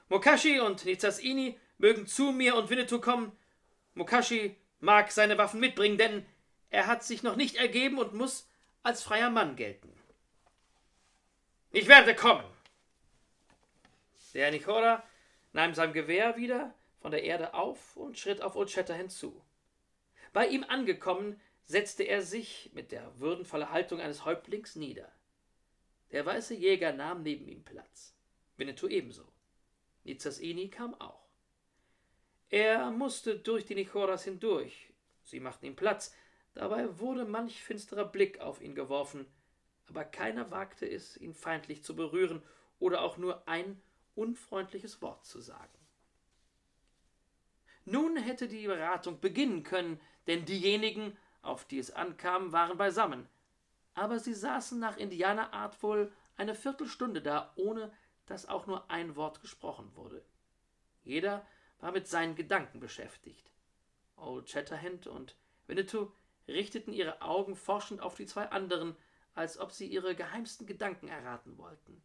Mokashi 0.10 0.60
und 0.60 0.84
Nizasini 0.86 1.60
mögen 1.78 2.08
zu 2.08 2.32
mir 2.32 2.56
und 2.56 2.72
Winnetou 2.72 3.00
kommen. 3.00 3.32
Mokashi 3.94 4.58
mag 4.84 5.14
seine 5.14 5.38
Waffen 5.38 5.62
mitbringen, 5.62 5.98
denn 5.98 6.26
er 6.70 6.88
hat 6.88 7.04
sich 7.04 7.24
noch 7.24 7.38
nicht 7.38 7.56
ergeben 7.56 7.98
und 7.98 8.14
muss 8.14 8.50
als 8.84 9.02
freier 9.02 9.30
Mann 9.30 9.56
gelten. 9.56 9.90
Ich 11.72 11.88
werde 11.88 12.14
kommen. 12.14 12.44
Der 14.34 14.52
Nichora 14.52 15.02
nahm 15.54 15.74
sein 15.74 15.94
Gewehr 15.94 16.36
wieder 16.36 16.74
von 17.00 17.12
der 17.12 17.24
Erde 17.24 17.54
auf 17.54 17.96
und 17.96 18.20
schritt 18.20 18.42
auf 18.42 18.58
Old 18.58 18.70
Shatterhand 18.72 19.12
zu. 19.12 19.42
Bei 20.34 20.48
ihm 20.48 20.66
angekommen, 20.66 21.40
setzte 21.64 22.04
er 22.04 22.22
sich 22.22 22.70
mit 22.74 22.92
der 22.92 23.20
würdenvollen 23.20 23.70
Haltung 23.70 24.02
eines 24.02 24.26
Häuptlings 24.26 24.76
nieder. 24.76 25.10
Der 26.12 26.26
weiße 26.26 26.56
Jäger 26.56 26.92
nahm 26.92 27.24
neben 27.24 27.48
ihm 27.48 27.64
Platz. 27.64 28.14
Winnetou 28.58 28.88
ebenso. 28.88 29.24
Nizasini 30.04 30.68
kam 30.70 30.94
auch. 31.00 31.23
Er 32.50 32.92
musste 32.92 33.40
durch 33.40 33.66
die 33.66 33.76
Nichoras 33.76 34.24
hindurch. 34.24 34.94
Sie 35.24 35.40
machten 35.40 35.66
ihm 35.66 35.76
Platz. 35.76 36.16
Dabei 36.54 37.00
wurde 37.00 37.26
manch 37.26 37.64
finsterer 37.64 38.06
Blick 38.06 38.40
auf 38.40 38.62
ihn 38.62 38.76
geworfen, 38.76 39.26
aber 39.90 40.04
keiner 40.06 40.52
wagte 40.52 40.88
es, 40.88 41.18
ihn 41.18 41.34
feindlich 41.34 41.84
zu 41.84 41.96
berühren 41.96 42.44
oder 42.80 43.02
auch 43.02 43.18
nur 43.18 43.48
ein 43.48 43.82
unfreundliches 44.16 45.02
Wort 45.02 45.26
zu 45.26 45.42
sagen. 45.42 45.74
Nun 47.86 48.18
hätte 48.18 48.48
die 48.48 48.68
Beratung 48.68 49.20
beginnen 49.20 49.64
können, 49.64 50.00
denn 50.28 50.46
diejenigen, 50.46 51.18
auf 51.42 51.66
die 51.66 51.80
es 51.80 51.92
ankam, 51.92 52.52
waren 52.52 52.78
beisammen. 52.78 53.28
Aber 53.94 54.20
sie 54.20 54.34
saßen 54.34 54.80
nach 54.80 54.98
Indianerart 54.98 55.82
wohl 55.84 56.12
eine 56.38 56.56
Viertelstunde 56.56 57.22
da, 57.22 57.52
ohne 57.56 57.92
dass 58.26 58.48
auch 58.48 58.68
nur 58.68 58.90
ein 58.90 59.16
Wort 59.16 59.42
gesprochen 59.42 59.92
wurde. 59.96 60.24
Jeder 61.04 61.46
war 61.84 61.92
mit 61.92 62.08
seinen 62.08 62.36
Gedanken 62.36 62.80
beschäftigt. 62.80 63.52
Old 64.16 64.50
Shatterhand 64.50 65.06
und 65.06 65.36
Winnetou 65.68 66.14
richteten 66.48 66.94
ihre 66.94 67.22
Augen 67.22 67.58
forschend 67.58 68.02
auf 68.02 68.16
die 68.16 68.26
zwei 68.26 68.46
anderen, 68.46 68.96
als 69.36 69.58
ob 69.58 69.74
sie 69.74 69.88
ihre 69.88 70.16
geheimsten 70.16 70.66
Gedanken 70.66 71.10
erraten 71.10 71.58
wollten. 71.58 72.02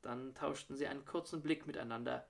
Dann 0.00 0.34
tauschten 0.34 0.76
sie 0.76 0.86
einen 0.86 1.04
kurzen 1.04 1.42
Blick 1.42 1.66
miteinander. 1.66 2.26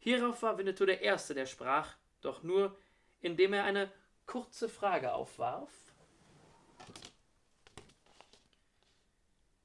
Hierauf 0.00 0.42
war 0.42 0.58
Winnetou 0.58 0.84
der 0.84 1.00
Erste, 1.00 1.32
der 1.32 1.46
sprach, 1.46 1.94
doch 2.22 2.42
nur, 2.42 2.76
indem 3.20 3.52
er 3.52 3.62
eine 3.62 3.88
kurze 4.26 4.68
Frage 4.68 5.12
aufwarf. 5.12 5.70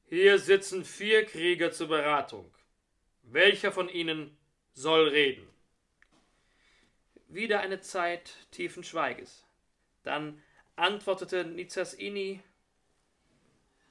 Hier 0.06 0.38
sitzen 0.38 0.86
vier 0.86 1.26
Krieger 1.26 1.72
zur 1.72 1.88
Beratung. 1.88 2.54
Welcher 3.24 3.72
von 3.72 3.90
ihnen 3.90 4.38
soll 4.74 5.08
reden? 5.08 5.57
Wieder 7.28 7.60
eine 7.60 7.82
Zeit 7.82 8.34
tiefen 8.52 8.84
Schweiges. 8.84 9.46
Dann 10.04 10.42
antwortete 10.76 11.44
Nizasini, 11.44 12.42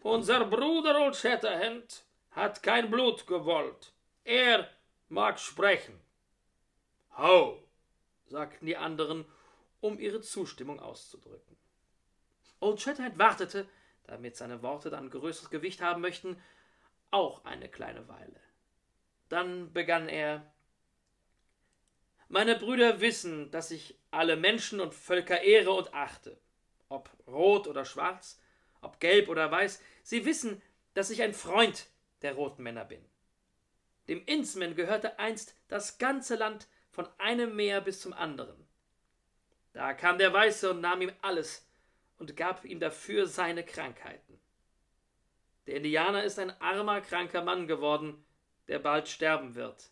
Unser 0.00 0.46
Bruder 0.46 1.00
Old 1.00 1.16
Shatterhand 1.16 2.04
hat 2.30 2.62
kein 2.62 2.90
Blut 2.90 3.26
gewollt. 3.26 3.92
Er 4.24 4.68
mag 5.08 5.38
sprechen. 5.38 6.00
Ho, 7.18 7.62
sagten 8.26 8.66
die 8.66 8.76
anderen, 8.76 9.26
um 9.80 9.98
ihre 9.98 10.20
Zustimmung 10.22 10.80
auszudrücken. 10.80 11.56
Old 12.60 12.80
Shatterhand 12.80 13.18
wartete, 13.18 13.68
damit 14.04 14.36
seine 14.36 14.62
Worte 14.62 14.88
dann 14.88 15.10
größeres 15.10 15.50
Gewicht 15.50 15.82
haben 15.82 16.00
möchten, 16.00 16.40
auch 17.10 17.44
eine 17.44 17.68
kleine 17.68 18.08
Weile. 18.08 18.40
Dann 19.28 19.72
begann 19.72 20.08
er 20.08 20.50
Meine 22.28 22.56
Brüder 22.56 23.00
wissen, 23.00 23.50
dass 23.50 23.70
ich 23.70 23.98
alle 24.10 24.36
Menschen 24.36 24.80
und 24.80 24.94
Völker 24.94 25.42
ehre 25.42 25.72
und 25.72 25.94
achte, 25.94 26.38
ob 26.88 27.10
rot 27.26 27.68
oder 27.68 27.84
schwarz, 27.84 28.40
ob 28.80 28.98
gelb 28.98 29.28
oder 29.28 29.50
weiß, 29.50 29.80
sie 30.02 30.24
wissen, 30.24 30.60
dass 30.94 31.10
ich 31.10 31.22
ein 31.22 31.34
Freund 31.34 31.86
der 32.22 32.34
roten 32.34 32.62
Männer 32.62 32.84
bin. 32.84 33.04
Dem 34.08 34.24
Innsman 34.24 34.74
gehörte 34.74 35.18
einst 35.18 35.54
das 35.68 35.98
ganze 35.98 36.36
Land 36.36 36.68
von 36.90 37.08
einem 37.18 37.54
Meer 37.54 37.80
bis 37.80 38.00
zum 38.00 38.12
anderen. 38.12 38.66
Da 39.72 39.92
kam 39.94 40.18
der 40.18 40.32
Weiße 40.32 40.70
und 40.70 40.80
nahm 40.80 41.02
ihm 41.02 41.12
alles 41.22 41.68
und 42.18 42.36
gab 42.36 42.64
ihm 42.64 42.80
dafür 42.80 43.26
seine 43.26 43.64
Krankheiten. 43.64 44.40
Der 45.66 45.76
Indianer 45.76 46.24
ist 46.24 46.38
ein 46.38 46.58
armer, 46.60 47.00
kranker 47.00 47.42
Mann 47.42 47.66
geworden, 47.66 48.24
der 48.68 48.78
bald 48.78 49.08
sterben 49.08 49.54
wird. 49.54 49.90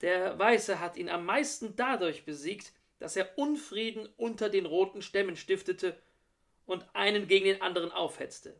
Der 0.00 0.38
Weiße 0.38 0.80
hat 0.80 0.96
ihn 0.96 1.08
am 1.08 1.24
meisten 1.26 1.76
dadurch 1.76 2.24
besiegt, 2.24 2.72
dass 2.98 3.16
er 3.16 3.38
Unfrieden 3.38 4.08
unter 4.16 4.48
den 4.48 4.66
roten 4.66 5.02
Stämmen 5.02 5.36
stiftete 5.36 6.00
und 6.66 6.86
einen 6.94 7.28
gegen 7.28 7.46
den 7.46 7.62
anderen 7.62 7.92
aufhetzte. 7.92 8.54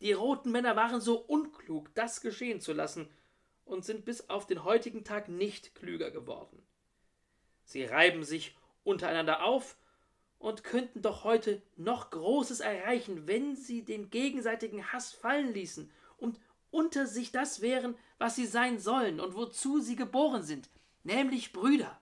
Die 0.00 0.12
roten 0.12 0.50
Männer 0.50 0.76
waren 0.76 1.00
so 1.00 1.18
unklug, 1.18 1.94
das 1.94 2.20
geschehen 2.20 2.60
zu 2.60 2.72
lassen, 2.72 3.08
und 3.64 3.84
sind 3.84 4.04
bis 4.04 4.28
auf 4.28 4.46
den 4.46 4.64
heutigen 4.64 5.04
Tag 5.04 5.28
nicht 5.28 5.74
klüger 5.74 6.10
geworden. 6.10 6.62
Sie 7.64 7.84
reiben 7.84 8.22
sich 8.22 8.54
untereinander 8.82 9.42
auf 9.42 9.76
und 10.38 10.64
könnten 10.64 11.00
doch 11.00 11.24
heute 11.24 11.62
noch 11.76 12.10
Großes 12.10 12.60
erreichen, 12.60 13.26
wenn 13.26 13.56
sie 13.56 13.82
den 13.82 14.10
gegenseitigen 14.10 14.92
Hass 14.92 15.12
fallen 15.12 15.54
ließen 15.54 15.90
und 16.18 16.38
unter 16.74 17.06
sich 17.06 17.30
das 17.30 17.60
wären, 17.60 17.96
was 18.18 18.34
sie 18.34 18.46
sein 18.46 18.80
sollen 18.80 19.20
und 19.20 19.34
wozu 19.34 19.80
sie 19.80 19.94
geboren 19.94 20.42
sind, 20.42 20.68
nämlich 21.04 21.52
Brüder. 21.52 22.00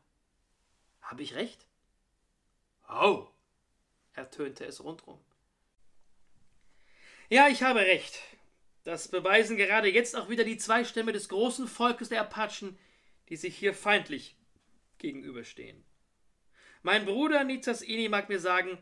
Habe 1.02 1.22
ich 1.22 1.34
recht? 1.34 1.66
Oh, 2.88 3.28
ertönte 4.14 4.64
es 4.64 4.82
rundum. 4.82 5.20
Ja, 7.28 7.48
ich 7.48 7.62
habe 7.62 7.80
recht. 7.80 8.18
Das 8.84 9.08
beweisen 9.08 9.56
gerade 9.56 9.88
jetzt 9.88 10.16
auch 10.16 10.28
wieder 10.28 10.44
die 10.44 10.56
zwei 10.56 10.84
Stämme 10.84 11.12
des 11.12 11.28
großen 11.28 11.68
Volkes 11.68 12.08
der 12.08 12.22
Apachen, 12.22 12.78
die 13.28 13.36
sich 13.36 13.56
hier 13.56 13.74
feindlich 13.74 14.36
gegenüberstehen. 14.98 15.84
Mein 16.82 17.04
Bruder 17.04 17.44
Nizas 17.44 17.82
Ini 17.82 18.08
mag 18.08 18.28
mir 18.28 18.40
sagen, 18.40 18.78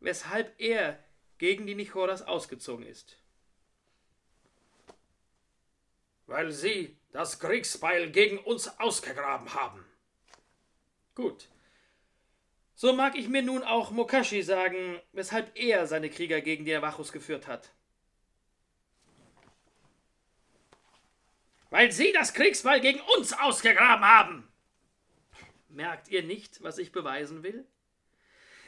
weshalb 0.00 0.54
er 0.60 1.02
gegen 1.38 1.66
die 1.66 1.74
Nichoras 1.74 2.22
ausgezogen 2.22 2.84
ist. 2.84 3.18
Weil 6.28 6.52
sie 6.52 6.94
das 7.10 7.40
Kriegsbeil 7.40 8.10
gegen 8.10 8.38
uns 8.38 8.68
ausgegraben 8.78 9.54
haben. 9.54 9.84
Gut. 11.14 11.48
So 12.74 12.92
mag 12.92 13.16
ich 13.16 13.28
mir 13.28 13.42
nun 13.42 13.64
auch 13.64 13.90
Mokashi 13.90 14.42
sagen, 14.42 15.00
weshalb 15.12 15.58
er 15.58 15.86
seine 15.86 16.10
Krieger 16.10 16.42
gegen 16.42 16.66
die 16.66 16.72
Navajos 16.72 17.12
geführt 17.12 17.46
hat. 17.48 17.72
Weil 21.70 21.92
sie 21.92 22.12
das 22.12 22.34
Kriegsbeil 22.34 22.80
gegen 22.80 23.00
uns 23.16 23.32
ausgegraben 23.32 24.04
haben. 24.04 24.48
Merkt 25.70 26.08
ihr 26.08 26.22
nicht, 26.22 26.62
was 26.62 26.76
ich 26.76 26.92
beweisen 26.92 27.42
will? 27.42 27.66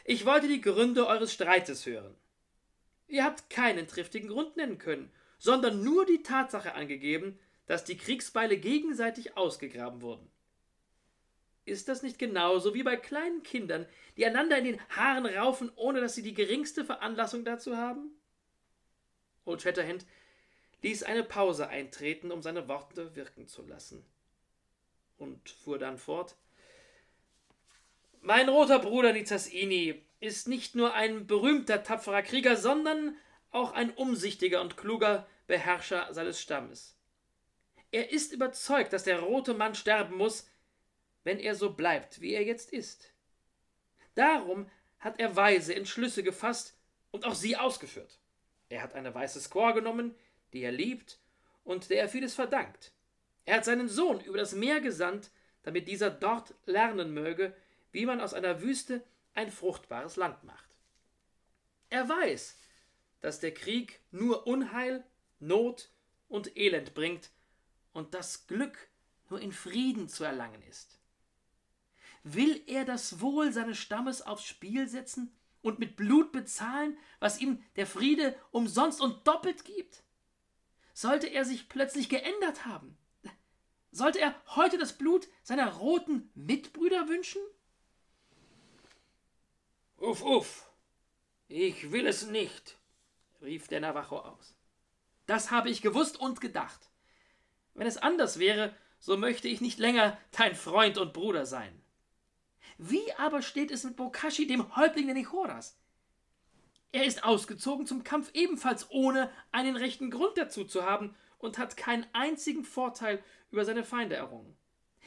Ich 0.05 0.25
wollte 0.25 0.49
die 0.49 0.63
Gründe 0.63 1.07
eures 1.07 1.33
Streites 1.33 1.85
hören. 1.85 2.17
Ihr 3.07 3.23
habt 3.23 3.51
keinen 3.51 3.87
triftigen 3.87 4.31
Grund 4.31 4.57
nennen 4.57 4.79
können, 4.79 5.13
sondern 5.39 5.85
nur 5.85 6.07
die 6.07 6.23
Tatsache 6.23 6.75
angegeben, 6.75 7.39
dass 7.71 7.85
die 7.85 7.97
Kriegsbeile 7.97 8.57
gegenseitig 8.57 9.37
ausgegraben 9.37 10.03
wurden. 10.03 10.29
Ist 11.65 11.87
das 11.87 12.03
nicht 12.03 12.19
genauso 12.19 12.75
wie 12.75 12.83
bei 12.83 12.97
kleinen 12.97 13.45
Kindern, 13.45 13.87
die 14.17 14.27
einander 14.27 14.59
in 14.59 14.65
den 14.65 14.89
Haaren 14.89 15.25
raufen, 15.25 15.71
ohne 15.77 16.01
dass 16.01 16.17
sie 16.17 16.25
die 16.25 16.35
geringste 16.35 16.85
Veranlassung 16.85 17.45
dazu 17.45 17.77
haben? 17.77 18.11
Old 19.45 19.63
Shatterhand 19.63 20.05
ließ 20.83 21.05
eine 21.05 21.23
Pause 21.23 21.69
eintreten, 21.69 22.33
um 22.33 22.43
seine 22.43 22.67
Worte 22.67 23.15
wirken 23.15 23.47
zu 23.47 23.65
lassen, 23.65 24.05
und 25.19 25.49
fuhr 25.49 25.79
dann 25.79 25.97
fort. 25.97 26.35
Mein 28.21 28.49
roter 28.49 28.81
Bruder 28.81 29.13
Nizasini 29.13 30.03
ist 30.19 30.49
nicht 30.49 30.75
nur 30.75 30.95
ein 30.95 31.29
berühmter, 31.29 31.85
tapferer 31.85 32.23
Krieger, 32.23 32.57
sondern 32.57 33.17
auch 33.53 33.71
ein 33.75 33.95
umsichtiger 33.95 34.61
und 34.61 34.77
kluger 34.77 35.29
Beherrscher 35.47 36.13
seines 36.13 36.41
Stammes. 36.41 36.97
Er 37.91 38.11
ist 38.11 38.33
überzeugt, 38.33 38.93
dass 38.93 39.05
der 39.05 39.21
rote 39.21 39.55
Mann 39.55 39.75
sterben 39.75 40.17
muss, 40.17 40.49
wenn 41.25 41.39
er 41.39 41.55
so 41.55 41.73
bleibt, 41.73 42.21
wie 42.21 42.33
er 42.33 42.45
jetzt 42.45 42.73
ist. 42.73 43.13
Darum 44.15 44.71
hat 44.99 45.19
er 45.19 45.35
weise 45.37 45.75
Entschlüsse 45.75 46.23
gefasst 46.23 46.77
und 47.11 47.25
auch 47.25 47.35
sie 47.35 47.57
ausgeführt. 47.57 48.19
Er 48.69 48.83
hat 48.83 48.95
eine 48.95 49.15
weiße 49.15 49.41
Squaw 49.41 49.73
genommen, 49.73 50.15
die 50.53 50.63
er 50.63 50.73
liebt 50.73 51.19
und 51.65 51.91
der 51.91 52.01
er 52.03 52.09
vieles 52.09 52.35
verdankt. 52.35 52.93
Er 53.45 53.57
hat 53.57 53.65
seinen 53.65 53.89
Sohn 53.89 54.21
über 54.21 54.39
das 54.39 54.55
Meer 54.55 54.81
gesandt, 54.81 55.31
damit 55.63 55.89
dieser 55.89 56.11
dort 56.11 56.55
lernen 56.67 57.13
möge, 57.13 57.55
wie 57.93 58.07
man 58.07 58.21
aus 58.21 58.35
einer 58.35 58.63
Wüste 58.63 59.03
ein 59.35 59.51
fruchtbares 59.51 60.17
Land 60.17 60.45
macht. 60.45 60.77
Er 61.89 62.09
weiß, 62.09 62.57
dass 63.21 63.41
der 63.41 63.53
Krieg 63.53 64.01
nur 64.11 64.47
Unheil, 64.47 65.05
Not 65.41 65.91
und 66.29 66.57
Elend 66.57 66.95
bringt 66.95 67.31
und 67.93 68.15
das 68.15 68.47
Glück 68.47 68.89
nur 69.29 69.41
in 69.41 69.53
Frieden 69.53 70.09
zu 70.09 70.25
erlangen 70.25 70.63
ist. 70.63 70.99
Will 72.23 72.63
er 72.67 72.85
das 72.85 73.21
Wohl 73.21 73.53
seines 73.53 73.79
Stammes 73.79 74.23
aufs 74.23 74.45
Spiel 74.45 74.89
setzen 74.89 75.35
und 75.63 75.79
mit 75.79 75.97
Blut 75.97 76.33
bezahlen, 76.33 76.99
was 77.19 77.41
ihm 77.41 77.63
der 77.77 77.87
Friede 77.87 78.39
umsonst 78.51 79.01
und 79.01 79.27
doppelt 79.27 79.65
gibt? 79.65 80.03
Sollte 80.93 81.29
er 81.29 81.45
sich 81.45 81.69
plötzlich 81.69 82.09
geändert 82.09 82.67
haben? 82.67 82.97
Sollte 83.93 84.21
er 84.21 84.35
heute 84.55 84.79
das 84.79 84.97
Blut 84.97 85.29
seiner 85.43 85.73
roten 85.75 86.31
Mitbrüder 86.35 87.09
wünschen? 87.09 87.41
Uff, 89.97 90.23
uff, 90.23 90.71
ich 91.49 91.91
will 91.91 92.07
es 92.07 92.27
nicht, 92.27 92.79
rief 93.43 93.69
der 93.69 93.81
Navajo 93.81 94.21
aus. 94.21 94.55
Das 95.27 95.51
habe 95.51 95.71
ich 95.71 95.83
gewusst 95.83 96.19
und 96.19 96.41
gedacht. 96.41 96.90
Wenn 97.75 97.87
es 97.87 97.97
anders 97.97 98.39
wäre, 98.39 98.75
so 98.99 99.17
möchte 99.17 99.49
ich 99.49 99.61
nicht 99.61 99.79
länger 99.79 100.19
dein 100.33 100.55
Freund 100.55 100.99
und 100.99 101.13
Bruder 101.13 101.47
sein. 101.47 101.81
Wie 102.79 103.13
aber 103.19 103.43
steht 103.43 103.71
es 103.71 103.85
mit 103.85 103.97
Bokashi, 103.97 104.47
dem 104.47 104.77
Häuptling 104.77 105.07
der 105.07 105.15
Nichoras? 105.15 105.79
Er 106.93 107.05
ist 107.05 107.25
ausgezogen 107.25 107.87
zum 107.87 108.05
Kampf 108.05 108.31
ebenfalls 108.35 108.91
ohne 108.91 109.31
einen 109.53 109.77
rechten 109.77 110.11
Grund 110.11 110.37
dazu 110.37 110.65
zu 110.65 110.85
haben 110.85 111.15
und 111.39 111.59
hat 111.59 111.77
keinen 111.77 112.07
einzigen 112.13 112.65
Vorteil 112.65 113.23
über 113.51 113.65
seine 113.65 113.85
Feinde 113.85 114.17
errungen. 114.17 114.57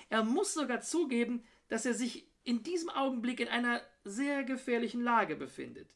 Er 0.10 0.24
muss 0.24 0.54
sogar 0.54 0.82
zugeben, 0.82 1.44
dass 1.68 1.86
er 1.86 1.94
sich 1.94 2.28
in 2.44 2.64
diesem 2.64 2.90
Augenblick 2.90 3.40
in 3.40 3.48
einer 3.48 3.82
sehr 4.04 4.44
gefährlichen 4.44 5.02
Lage 5.02 5.36
befindet. 5.36 5.96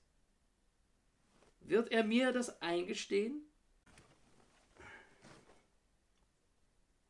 Wird 1.61 1.91
er 1.91 2.03
mir 2.03 2.31
das 2.31 2.61
eingestehen? 2.61 3.46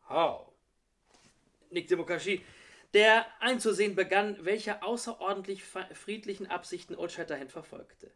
How? 0.10 0.48
nickte 1.70 1.98
Mokashi, 1.98 2.44
der 2.94 3.26
einzusehen 3.42 3.96
begann, 3.96 4.38
welche 4.42 4.84
außerordentlich 4.84 5.64
friedlichen 5.64 6.48
Absichten 6.48 6.96
Old 6.96 7.12
Shatterhand 7.12 7.52
verfolgte. 7.52 8.12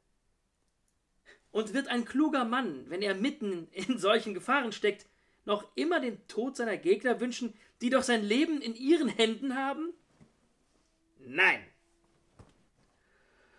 Und 1.52 1.74
wird 1.74 1.90
ein 1.90 2.06
kluger 2.06 2.46
Mann, 2.46 2.90
wenn 2.90 3.02
er 3.02 3.14
mitten 3.14 3.68
in 3.72 3.98
solchen 3.98 4.34
Gefahren 4.34 4.72
steckt, 4.72 5.06
noch 5.44 5.76
immer 5.76 6.00
den 6.00 6.26
Tod 6.28 6.56
seiner 6.56 6.78
Gegner 6.78 7.20
wünschen, 7.20 7.54
die 7.82 7.90
doch 7.90 8.04
sein 8.04 8.24
Leben 8.24 8.62
in 8.62 8.76
ihren 8.76 9.10
Händen 9.10 9.56
haben? 9.56 9.94
Nein. 11.20 11.66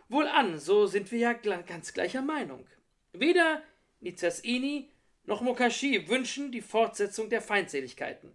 Wohlan, 0.09 0.59
so 0.59 0.87
sind 0.87 1.11
wir 1.11 1.19
ja 1.19 1.33
ganz 1.33 1.93
gleicher 1.93 2.23
Meinung. 2.23 2.67
Weder 3.13 3.63
Nizasini 4.01 4.92
noch 5.25 5.41
Mokashi 5.41 6.09
wünschen 6.09 6.51
die 6.51 6.63
Fortsetzung 6.63 7.31
der 7.31 7.43
Feindseligkeiten. 7.43 8.35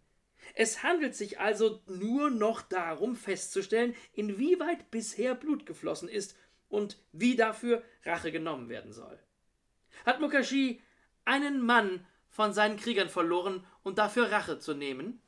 Es 0.56 0.84
handelt 0.84 1.16
sich 1.16 1.40
also 1.40 1.82
nur 1.88 2.30
noch 2.30 2.62
darum 2.62 3.16
festzustellen, 3.16 3.96
inwieweit 4.14 4.90
bisher 4.90 5.36
Blut 5.36 5.66
geflossen 5.66 6.10
ist 6.10 6.36
und 6.70 6.98
wie 7.12 7.36
dafür 7.36 7.84
Rache 8.06 8.32
genommen 8.32 8.70
werden 8.70 8.94
soll. 8.94 9.20
Hat 10.06 10.20
Mukashi 10.20 10.82
einen 11.26 11.62
Mann 11.62 12.06
von 12.30 12.54
seinen 12.54 12.78
Kriegern 12.78 13.10
verloren 13.10 13.66
und 13.84 13.98
dafür 13.98 14.32
Rache 14.32 14.60
zu 14.60 14.74
nehmen? 14.74 15.22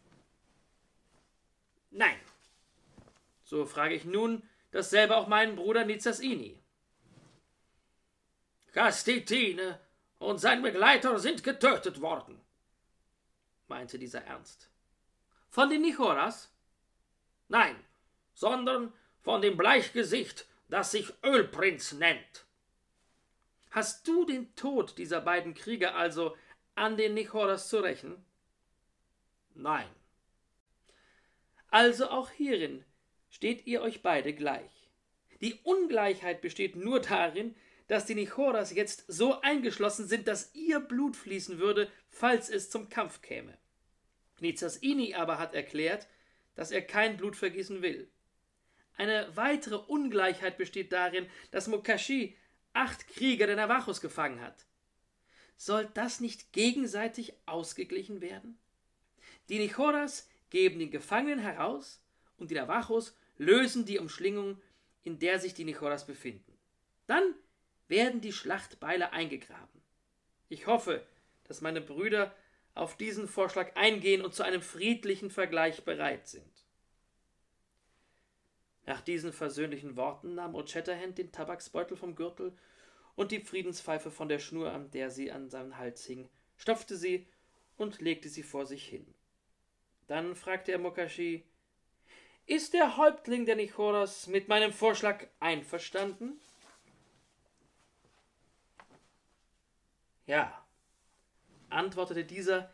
Nein. 1.91 2.17
So 3.43 3.65
frage 3.65 3.95
ich 3.95 4.05
nun 4.05 4.43
dasselbe 4.71 5.17
auch 5.17 5.27
meinen 5.27 5.55
Bruder 5.55 5.85
Nizasini. 5.85 6.61
Kastitine 8.71 9.79
und 10.19 10.37
sein 10.37 10.61
Begleiter 10.61 11.17
sind 11.17 11.43
getötet 11.43 12.01
worden, 12.01 12.39
meinte 13.67 13.97
dieser 13.97 14.21
ernst. 14.21 14.69
Von 15.49 15.69
den 15.69 15.81
Nichoras? 15.81 16.53
Nein, 17.47 17.75
sondern 18.33 18.93
von 19.21 19.41
dem 19.41 19.57
Bleichgesicht, 19.57 20.45
das 20.67 20.91
sich 20.91 21.11
Ölprinz 21.23 21.93
nennt. 21.93 22.45
Hast 23.71 24.07
du 24.07 24.25
den 24.25 24.53
Tod 24.55 24.97
dieser 24.97 25.21
beiden 25.21 25.53
Krieger 25.53 25.95
also 25.95 26.35
an 26.75 26.97
den 26.97 27.13
Nichoras 27.13 27.69
zu 27.69 27.79
rächen? 27.79 28.23
Nein. 29.55 29.89
Also 31.69 32.09
auch 32.09 32.29
hierin 32.29 32.83
steht 33.29 33.67
ihr 33.67 33.81
euch 33.81 34.01
beide 34.01 34.33
gleich. 34.33 34.89
Die 35.41 35.59
Ungleichheit 35.63 36.41
besteht 36.41 36.75
nur 36.75 36.99
darin, 36.99 37.55
dass 37.89 38.05
die 38.05 38.13
Nichoras 38.13 38.71
jetzt 38.71 39.03
so 39.07 39.41
eingeschlossen 39.41 40.07
sind, 40.07 40.27
dass 40.27 40.53
ihr 40.53 40.79
Blut 40.79 41.15
fließen 41.15 41.57
würde, 41.57 41.91
falls 42.07 42.47
es 42.47 42.69
zum 42.69 42.87
Kampf 42.87 43.23
käme. 43.23 43.57
Nizasini 44.39 45.15
aber 45.15 45.39
hat 45.39 45.55
erklärt, 45.55 46.07
dass 46.53 46.69
er 46.69 46.83
kein 46.83 47.17
Blut 47.17 47.35
vergießen 47.35 47.81
will. 47.81 48.07
Eine 48.95 49.35
weitere 49.35 49.75
Ungleichheit 49.75 50.57
besteht 50.57 50.91
darin, 50.91 51.27
dass 51.49 51.67
Mokashi 51.67 52.37
acht 52.73 53.07
Krieger 53.07 53.47
der 53.47 53.55
Navajos 53.55 54.01
gefangen 54.01 54.39
hat. 54.39 54.67
Soll 55.57 55.89
das 55.95 56.19
nicht 56.19 56.53
gegenseitig 56.53 57.33
ausgeglichen 57.47 58.21
werden? 58.21 58.59
Die 59.49 59.57
Nichoras 59.57 60.29
geben 60.51 60.77
den 60.77 60.91
Gefangenen 60.91 61.39
heraus 61.39 62.03
und 62.37 62.51
die 62.51 62.55
Navajos 62.55 63.17
lösen 63.39 63.85
die 63.85 63.97
Umschlingung, 63.97 64.61
in 65.01 65.17
der 65.17 65.39
sich 65.39 65.55
die 65.55 65.65
Nichoras 65.65 66.05
befinden. 66.05 66.55
Dann 67.07 67.33
werden 67.89 68.21
die 68.21 68.31
Schlachtbeile 68.31 69.11
eingegraben. 69.11 69.81
Ich 70.47 70.67
hoffe, 70.67 71.05
dass 71.43 71.61
meine 71.61 71.81
Brüder 71.81 72.33
auf 72.75 72.95
diesen 72.95 73.27
Vorschlag 73.27 73.75
eingehen 73.75 74.23
und 74.23 74.33
zu 74.33 74.43
einem 74.43 74.61
friedlichen 74.61 75.31
Vergleich 75.31 75.83
bereit 75.83 76.27
sind. 76.27 76.45
Nach 78.85 79.01
diesen 79.01 79.33
versöhnlichen 79.33 79.97
Worten 79.97 80.35
nahm 80.35 80.55
O'Chatterhand 80.55 81.17
den 81.17 81.31
Tabaksbeutel 81.31 81.97
vom 81.97 82.15
Gürtel 82.15 82.57
und 83.15 83.31
die 83.31 83.41
Friedenspfeife 83.41 84.11
von 84.11 84.29
der 84.29 84.39
Schnur, 84.39 84.71
an 84.71 84.89
der 84.91 85.09
sie 85.11 85.31
an 85.31 85.49
seinen 85.49 85.77
Hals 85.77 86.05
hing, 86.05 86.29
stopfte 86.57 86.95
sie 86.95 87.27
und 87.77 87.99
legte 88.01 88.29
sie 88.29 88.43
vor 88.43 88.65
sich 88.65 88.87
hin. 88.87 89.05
Dann 90.07 90.35
fragte 90.35 90.71
er 90.71 90.79
Mokashi, 90.79 91.43
ist 92.45 92.73
der 92.73 92.97
Häuptling 92.97 93.45
der 93.45 93.55
Nichoras 93.55 94.25
mit 94.25 94.47
meinem 94.47 94.73
Vorschlag 94.73 95.27
einverstanden? 95.39 96.39
Ja, 100.29 100.63
antwortete 101.69 102.23
dieser, 102.23 102.71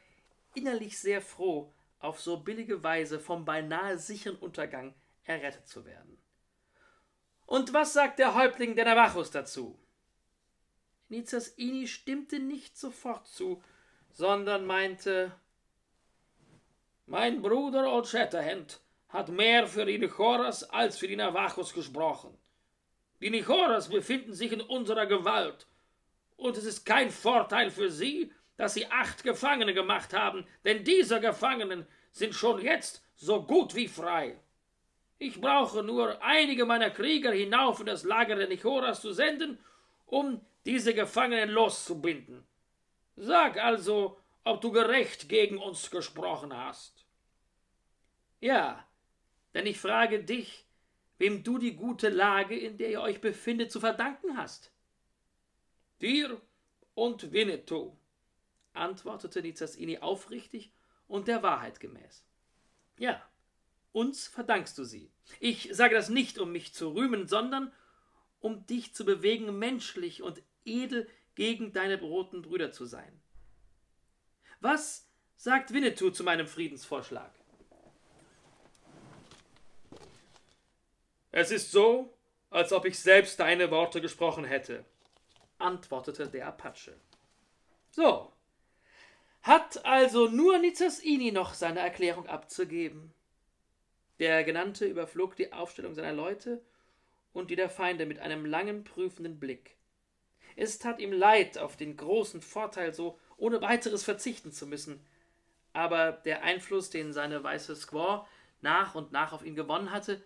innerlich 0.55 0.99
sehr 0.99 1.21
froh, 1.21 1.71
auf 1.99 2.19
so 2.19 2.41
billige 2.41 2.83
Weise 2.83 3.17
vom 3.17 3.45
beinahe 3.45 3.97
sicheren 3.97 4.35
Untergang 4.35 4.93
errettet 5.23 5.65
zu 5.65 5.85
werden. 5.85 6.21
Und 7.45 7.71
was 7.71 7.93
sagt 7.93 8.19
der 8.19 8.35
Häuptling 8.35 8.75
der 8.75 8.83
Navajos 8.83 9.31
dazu? 9.31 9.79
Nizas 11.07 11.47
Ini 11.47 11.87
stimmte 11.87 12.39
nicht 12.39 12.77
sofort 12.77 13.25
zu, 13.25 13.63
sondern 14.11 14.65
meinte, 14.65 15.31
mein 17.05 17.41
Bruder 17.41 17.89
Old 17.89 18.07
Shatterhand 18.07 18.81
hat 19.07 19.29
mehr 19.29 19.65
für 19.65 19.85
die 19.85 19.97
Nichoras 19.97 20.69
als 20.71 20.97
für 20.97 21.07
die 21.07 21.15
Navajos 21.15 21.73
gesprochen. 21.73 22.37
Die 23.21 23.29
Nichoras 23.29 23.87
befinden 23.87 24.33
sich 24.33 24.51
in 24.51 24.59
unserer 24.59 25.05
Gewalt, 25.05 25.67
und 26.37 26.57
es 26.57 26.65
ist 26.65 26.85
kein 26.85 27.09
Vorteil 27.11 27.69
für 27.69 27.89
sie, 27.89 28.31
dass 28.57 28.73
sie 28.73 28.87
acht 28.87 29.23
Gefangene 29.23 29.73
gemacht 29.73 30.13
haben, 30.13 30.45
denn 30.63 30.83
diese 30.83 31.19
Gefangenen 31.19 31.85
sind 32.11 32.33
schon 32.33 32.61
jetzt 32.61 33.03
so 33.15 33.43
gut 33.43 33.75
wie 33.75 33.87
frei. 33.87 34.39
Ich 35.17 35.39
brauche 35.39 35.83
nur 35.83 36.21
einige 36.21 36.65
meiner 36.65 36.89
Krieger 36.89 37.31
hinauf 37.31 37.79
in 37.79 37.85
das 37.85 38.03
Lager 38.03 38.35
der 38.35 38.47
Nichoras 38.47 39.01
zu 39.01 39.13
senden, 39.13 39.57
um 40.05 40.41
diese 40.65 40.93
Gefangenen 40.93 41.49
loszubinden. 41.49 42.45
Sag 43.15 43.57
also, 43.57 44.19
ob 44.43 44.61
du 44.61 44.71
gerecht 44.71 45.29
gegen 45.29 45.57
uns 45.57 45.89
gesprochen 45.89 46.55
hast. 46.55 47.05
Ja, 48.41 48.85
denn 49.53 49.65
ich 49.65 49.79
frage 49.79 50.23
dich, 50.23 50.65
wem 51.17 51.43
du 51.43 51.57
die 51.57 51.75
gute 51.75 52.09
Lage, 52.09 52.57
in 52.57 52.77
der 52.77 52.89
ihr 52.89 53.01
euch 53.01 53.21
befindet, 53.21 53.71
zu 53.71 53.79
verdanken 53.79 54.37
hast. 54.37 54.71
Dir 56.01 56.41
und 56.93 57.31
Winnetou, 57.31 57.95
antwortete 58.73 59.41
Nizasini 59.41 59.99
aufrichtig 59.99 60.71
und 61.07 61.27
der 61.27 61.43
Wahrheit 61.43 61.79
gemäß. 61.79 62.23
Ja, 62.97 63.21
uns 63.91 64.27
verdankst 64.27 64.77
du 64.77 64.83
sie. 64.83 65.11
Ich 65.39 65.69
sage 65.71 65.95
das 65.95 66.09
nicht, 66.09 66.37
um 66.37 66.51
mich 66.51 66.73
zu 66.73 66.89
rühmen, 66.89 67.27
sondern 67.27 67.71
um 68.39 68.65
dich 68.67 68.93
zu 68.93 69.05
bewegen, 69.05 69.57
menschlich 69.57 70.21
und 70.21 70.41
edel 70.65 71.09
gegen 71.35 71.73
deine 71.73 71.99
roten 71.99 72.41
Brüder 72.41 72.71
zu 72.71 72.85
sein. 72.85 73.21
Was 74.59 75.07
sagt 75.35 75.73
Winnetou 75.73 76.09
zu 76.09 76.23
meinem 76.23 76.47
Friedensvorschlag? 76.47 77.31
Es 81.31 81.51
ist 81.51 81.71
so, 81.71 82.13
als 82.49 82.71
ob 82.71 82.85
ich 82.85 82.97
selbst 82.97 83.39
deine 83.39 83.69
Worte 83.71 83.99
gesprochen 83.99 84.45
hätte, 84.45 84.85
antwortete 85.57 86.27
der 86.27 86.47
Apache. 86.47 86.95
So, 87.91 88.31
hat 89.41 89.85
also 89.85 90.27
nur 90.27 90.57
Nizasini 90.57 91.31
noch 91.31 91.53
seine 91.53 91.79
Erklärung 91.79 92.27
abzugeben. 92.27 93.13
Der 94.19 94.43
Genannte 94.43 94.85
überflog 94.85 95.35
die 95.35 95.53
Aufstellung 95.53 95.93
seiner 95.93 96.13
Leute 96.13 96.61
und 97.33 97.51
die 97.51 97.55
der 97.55 97.69
Feinde 97.69 98.05
mit 98.05 98.19
einem 98.19 98.45
langen, 98.45 98.83
prüfenden 98.83 99.39
Blick. 99.39 99.75
Es 100.55 100.79
tat 100.79 100.99
ihm 100.99 101.11
leid, 101.11 101.57
auf 101.57 101.75
den 101.75 101.97
großen 101.97 102.41
Vorteil 102.41 102.93
so 102.93 103.19
ohne 103.37 103.61
weiteres 103.61 104.03
verzichten 104.03 104.51
zu 104.51 104.65
müssen, 104.65 105.05
aber 105.73 106.13
der 106.13 106.43
Einfluss, 106.43 106.89
den 106.89 107.11
seine 107.11 107.43
weiße 107.43 107.75
Squaw 107.75 108.25
nach 108.61 108.95
und 108.95 109.11
nach 109.11 109.33
auf 109.33 109.45
ihn 109.45 109.55
gewonnen 109.55 109.91
hatte, 109.91 110.23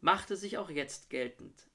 machte 0.00 0.36
sich 0.36 0.58
auch 0.58 0.70
jetzt 0.70 1.10
geltend. 1.10 1.69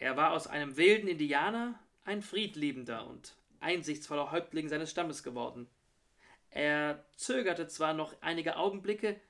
Er 0.00 0.16
war 0.16 0.32
aus 0.32 0.46
einem 0.46 0.78
wilden 0.78 1.08
Indianer 1.08 1.78
ein 2.04 2.22
friedliebender 2.22 3.06
und 3.06 3.36
einsichtsvoller 3.60 4.32
Häuptling 4.32 4.68
seines 4.68 4.90
Stammes 4.90 5.22
geworden. 5.22 5.68
Er 6.48 7.04
zögerte 7.16 7.68
zwar 7.68 7.92
noch 7.92 8.14
einige 8.22 8.56
Augenblicke, 8.56 9.20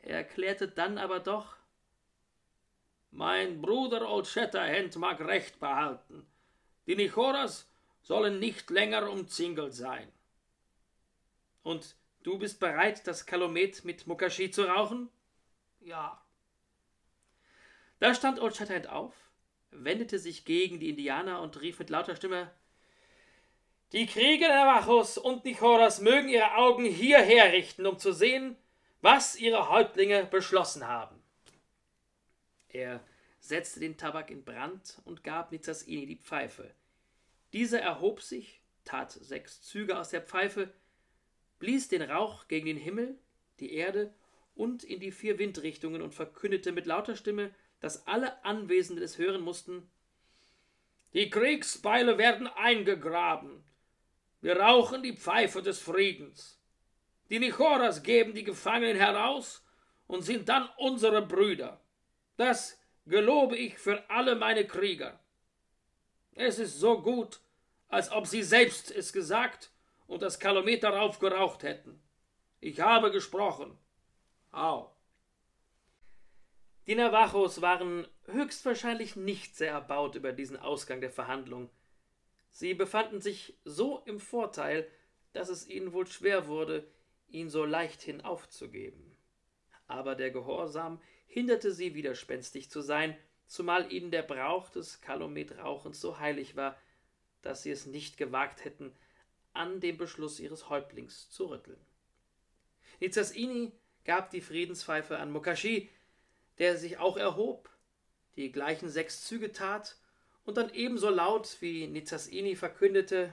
erklärte 0.00 0.66
dann 0.66 0.96
aber 0.96 1.20
doch 1.20 1.56
Mein 3.10 3.60
Bruder 3.60 4.10
Old 4.10 4.26
Shatterhand 4.26 4.96
mag 4.96 5.20
Recht 5.20 5.60
behalten. 5.60 6.26
Die 6.86 6.96
Nichoras 6.96 7.68
sollen 8.02 8.38
nicht 8.38 8.70
länger 8.70 9.08
umzingelt 9.10 9.74
sein. 9.74 10.10
Und 11.62 11.96
du 12.22 12.38
bist 12.38 12.60
bereit, 12.60 13.06
das 13.06 13.26
Kalumet 13.26 13.84
mit 13.84 14.06
Mukashi 14.06 14.50
zu 14.50 14.64
rauchen? 14.64 15.10
Ja. 15.80 16.24
Da 17.98 18.14
stand 18.14 18.40
Old 18.40 18.56
Shatterhand 18.56 18.88
auf, 18.88 19.23
wendete 19.74 20.18
sich 20.18 20.44
gegen 20.44 20.78
die 20.80 20.90
Indianer 20.90 21.40
und 21.40 21.60
rief 21.60 21.78
mit 21.78 21.90
lauter 21.90 22.16
Stimme 22.16 22.50
Die 23.92 24.06
Krieger 24.06 24.48
der 24.48 24.64
Navajos 24.64 25.18
und 25.18 25.44
Nichoras 25.44 26.00
mögen 26.00 26.28
ihre 26.28 26.54
Augen 26.54 26.84
hierher 26.84 27.52
richten, 27.52 27.86
um 27.86 27.98
zu 27.98 28.12
sehen, 28.12 28.56
was 29.00 29.36
ihre 29.36 29.68
Häuptlinge 29.68 30.24
beschlossen 30.24 30.86
haben. 30.86 31.22
Er 32.68 33.00
setzte 33.40 33.80
den 33.80 33.96
Tabak 33.96 34.30
in 34.30 34.44
Brand 34.44 35.00
und 35.04 35.22
gab 35.22 35.52
Nizasini 35.52 36.06
die 36.06 36.16
Pfeife. 36.16 36.74
Dieser 37.52 37.80
erhob 37.80 38.22
sich, 38.22 38.60
tat 38.84 39.12
sechs 39.12 39.62
Züge 39.62 39.98
aus 39.98 40.08
der 40.08 40.22
Pfeife, 40.22 40.72
blies 41.58 41.88
den 41.88 42.02
Rauch 42.02 42.48
gegen 42.48 42.66
den 42.66 42.76
Himmel, 42.76 43.18
die 43.60 43.74
Erde 43.74 44.12
und 44.54 44.82
in 44.84 45.00
die 45.00 45.12
vier 45.12 45.38
Windrichtungen 45.38 46.02
und 46.02 46.14
verkündete 46.14 46.72
mit 46.72 46.86
lauter 46.86 47.16
Stimme, 47.16 47.54
dass 47.84 48.06
alle 48.06 48.42
Anwesenden 48.46 49.04
es 49.04 49.18
hören 49.18 49.42
mussten 49.42 49.90
Die 51.12 51.28
Kriegsbeile 51.28 52.16
werden 52.16 52.46
eingegraben. 52.46 53.62
Wir 54.40 54.58
rauchen 54.58 55.02
die 55.02 55.14
Pfeife 55.14 55.60
des 55.60 55.80
Friedens. 55.80 56.58
Die 57.28 57.38
Nichoras 57.38 58.02
geben 58.02 58.32
die 58.32 58.42
Gefangenen 58.42 58.96
heraus 58.96 59.62
und 60.06 60.22
sind 60.22 60.48
dann 60.48 60.66
unsere 60.78 61.20
Brüder. 61.20 61.78
Das 62.38 62.80
gelobe 63.04 63.58
ich 63.58 63.76
für 63.76 64.08
alle 64.08 64.34
meine 64.34 64.66
Krieger. 64.66 65.20
Es 66.34 66.58
ist 66.58 66.80
so 66.80 67.02
gut, 67.02 67.40
als 67.88 68.10
ob 68.10 68.26
sie 68.26 68.42
selbst 68.42 68.92
es 68.92 69.12
gesagt 69.12 69.70
und 70.06 70.22
das 70.22 70.40
Kalometer 70.40 70.88
raufgeraucht 70.88 71.62
hätten. 71.62 72.00
Ich 72.60 72.80
habe 72.80 73.10
gesprochen. 73.10 73.76
Au. 74.52 74.93
Die 76.86 76.94
Navajos 76.94 77.62
waren 77.62 78.06
höchstwahrscheinlich 78.26 79.16
nicht 79.16 79.56
sehr 79.56 79.72
erbaut 79.72 80.16
über 80.16 80.32
diesen 80.32 80.58
Ausgang 80.58 81.00
der 81.00 81.10
Verhandlung. 81.10 81.70
Sie 82.50 82.74
befanden 82.74 83.20
sich 83.20 83.58
so 83.64 84.02
im 84.04 84.20
Vorteil, 84.20 84.86
dass 85.32 85.48
es 85.48 85.66
ihnen 85.66 85.92
wohl 85.92 86.06
schwer 86.06 86.46
wurde, 86.46 86.86
ihn 87.28 87.48
so 87.48 87.64
leichthin 87.64 88.20
aufzugeben. 88.20 89.16
Aber 89.86 90.14
der 90.14 90.30
Gehorsam 90.30 91.00
hinderte 91.26 91.72
sie, 91.72 91.94
widerspenstig 91.94 92.70
zu 92.70 92.80
sein, 92.80 93.16
zumal 93.46 93.90
ihnen 93.90 94.10
der 94.10 94.22
Brauch 94.22 94.68
des 94.68 95.00
Kalometrauchens 95.00 96.00
so 96.00 96.18
heilig 96.18 96.54
war, 96.54 96.76
dass 97.42 97.62
sie 97.62 97.70
es 97.70 97.86
nicht 97.86 98.18
gewagt 98.18 98.64
hätten, 98.64 98.94
an 99.52 99.80
dem 99.80 99.96
Beschluss 99.96 100.38
ihres 100.38 100.68
Häuptlings 100.68 101.30
zu 101.30 101.46
rütteln. 101.46 101.80
Nizasini 103.00 103.72
gab 104.04 104.30
die 104.30 104.40
Friedenspfeife 104.40 105.18
an 105.18 105.30
Mokashi, 105.30 105.90
der 106.58 106.76
sich 106.76 106.98
auch 106.98 107.16
erhob, 107.16 107.68
die 108.36 108.52
gleichen 108.52 108.88
sechs 108.88 109.24
Züge 109.24 109.52
tat 109.52 109.96
und 110.44 110.56
dann 110.56 110.70
ebenso 110.70 111.10
laut 111.10 111.56
wie 111.60 111.86
Nizasini 111.86 112.56
verkündete: 112.56 113.32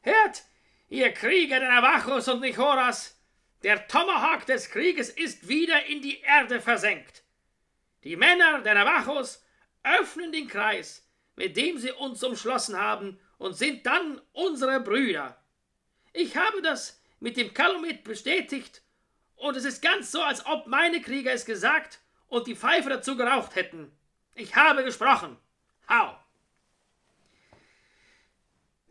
Hört, 0.00 0.44
ihr 0.88 1.12
Krieger 1.12 1.60
der 1.60 1.68
Navajos 1.68 2.28
und 2.28 2.40
Nichoras, 2.40 3.16
der 3.62 3.88
Tomahawk 3.88 4.46
des 4.46 4.70
Krieges 4.70 5.10
ist 5.10 5.48
wieder 5.48 5.86
in 5.86 6.02
die 6.02 6.20
Erde 6.20 6.60
versenkt. 6.60 7.24
Die 8.04 8.16
Männer 8.16 8.60
der 8.62 8.74
Navajos 8.74 9.42
öffnen 9.82 10.30
den 10.32 10.48
Kreis, 10.48 11.06
mit 11.34 11.56
dem 11.56 11.78
sie 11.78 11.92
uns 11.92 12.22
umschlossen 12.22 12.78
haben, 12.78 13.18
und 13.38 13.56
sind 13.56 13.86
dann 13.86 14.20
unsere 14.32 14.80
Brüder. 14.80 15.40
Ich 16.12 16.36
habe 16.36 16.62
das 16.62 17.00
mit 17.20 17.36
dem 17.36 17.54
Kalumet 17.54 18.04
bestätigt, 18.04 18.82
und 19.38 19.56
es 19.56 19.64
ist 19.64 19.82
ganz 19.82 20.10
so, 20.10 20.22
als 20.22 20.44
ob 20.46 20.66
meine 20.66 21.00
Krieger 21.00 21.32
es 21.32 21.44
gesagt 21.44 22.00
und 22.28 22.46
die 22.46 22.56
Pfeife 22.56 22.90
dazu 22.90 23.16
geraucht 23.16 23.54
hätten. 23.54 23.90
Ich 24.34 24.56
habe 24.56 24.84
gesprochen. 24.84 25.36
Hau! 25.88 26.16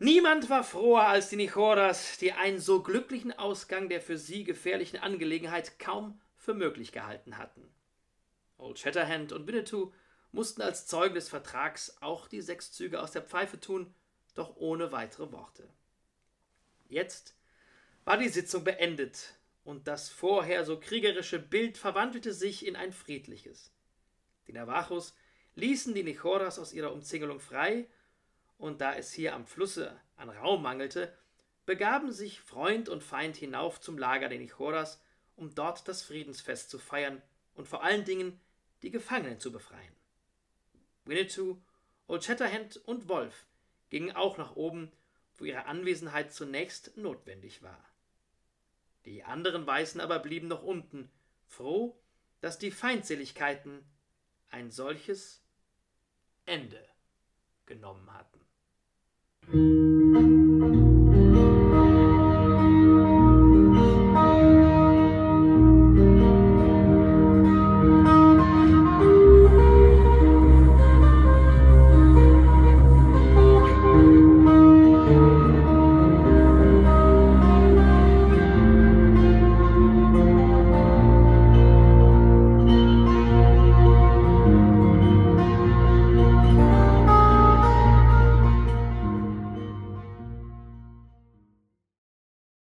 Niemand 0.00 0.48
war 0.48 0.62
froher 0.62 1.08
als 1.08 1.28
die 1.28 1.36
Nichoras, 1.36 2.18
die 2.18 2.32
einen 2.32 2.60
so 2.60 2.82
glücklichen 2.82 3.36
Ausgang 3.36 3.88
der 3.88 4.00
für 4.00 4.16
sie 4.16 4.44
gefährlichen 4.44 4.98
Angelegenheit 4.98 5.78
kaum 5.78 6.20
für 6.36 6.54
möglich 6.54 6.92
gehalten 6.92 7.36
hatten. 7.36 7.68
Old 8.58 8.78
Shatterhand 8.78 9.32
und 9.32 9.46
Winnetou 9.46 9.92
mussten 10.30 10.62
als 10.62 10.86
Zeugen 10.86 11.14
des 11.14 11.28
Vertrags 11.28 11.96
auch 12.00 12.28
die 12.28 12.42
sechs 12.42 12.72
Züge 12.72 13.00
aus 13.00 13.12
der 13.12 13.22
Pfeife 13.22 13.58
tun, 13.58 13.92
doch 14.34 14.56
ohne 14.56 14.92
weitere 14.92 15.32
Worte. 15.32 15.68
Jetzt 16.88 17.34
war 18.04 18.18
die 18.18 18.28
Sitzung 18.28 18.64
beendet, 18.64 19.37
und 19.68 19.86
das 19.86 20.08
vorher 20.08 20.64
so 20.64 20.80
kriegerische 20.80 21.38
Bild 21.38 21.76
verwandelte 21.76 22.32
sich 22.32 22.64
in 22.64 22.74
ein 22.74 22.90
friedliches. 22.90 23.70
Die 24.46 24.54
Navajos 24.54 25.14
ließen 25.56 25.94
die 25.94 26.04
Nichoras 26.04 26.58
aus 26.58 26.72
ihrer 26.72 26.90
Umzingelung 26.90 27.38
frei, 27.38 27.86
und 28.56 28.80
da 28.80 28.94
es 28.94 29.12
hier 29.12 29.34
am 29.34 29.44
Flusse 29.44 30.00
an 30.16 30.30
Raum 30.30 30.62
mangelte, 30.62 31.14
begaben 31.66 32.12
sich 32.12 32.40
Freund 32.40 32.88
und 32.88 33.04
Feind 33.04 33.36
hinauf 33.36 33.78
zum 33.78 33.98
Lager 33.98 34.30
der 34.30 34.38
Nichoras, 34.38 35.02
um 35.36 35.54
dort 35.54 35.86
das 35.86 36.02
Friedensfest 36.02 36.70
zu 36.70 36.78
feiern 36.78 37.20
und 37.52 37.68
vor 37.68 37.84
allen 37.84 38.06
Dingen 38.06 38.40
die 38.80 38.90
Gefangenen 38.90 39.38
zu 39.38 39.52
befreien. 39.52 39.94
Winnetou, 41.04 41.58
Old 42.06 42.24
Shatterhand 42.24 42.78
und 42.86 43.10
Wolf 43.10 43.44
gingen 43.90 44.16
auch 44.16 44.38
nach 44.38 44.56
oben, 44.56 44.90
wo 45.36 45.44
ihre 45.44 45.66
Anwesenheit 45.66 46.32
zunächst 46.32 46.96
notwendig 46.96 47.62
war. 47.62 47.87
Die 49.08 49.24
anderen 49.24 49.66
Weißen 49.66 50.02
aber 50.02 50.18
blieben 50.18 50.48
noch 50.48 50.62
unten, 50.62 51.10
froh, 51.46 51.98
dass 52.42 52.58
die 52.58 52.70
Feindseligkeiten 52.70 53.82
ein 54.50 54.70
solches 54.70 55.42
Ende 56.44 56.86
genommen 57.64 58.12
hatten. 58.12 59.97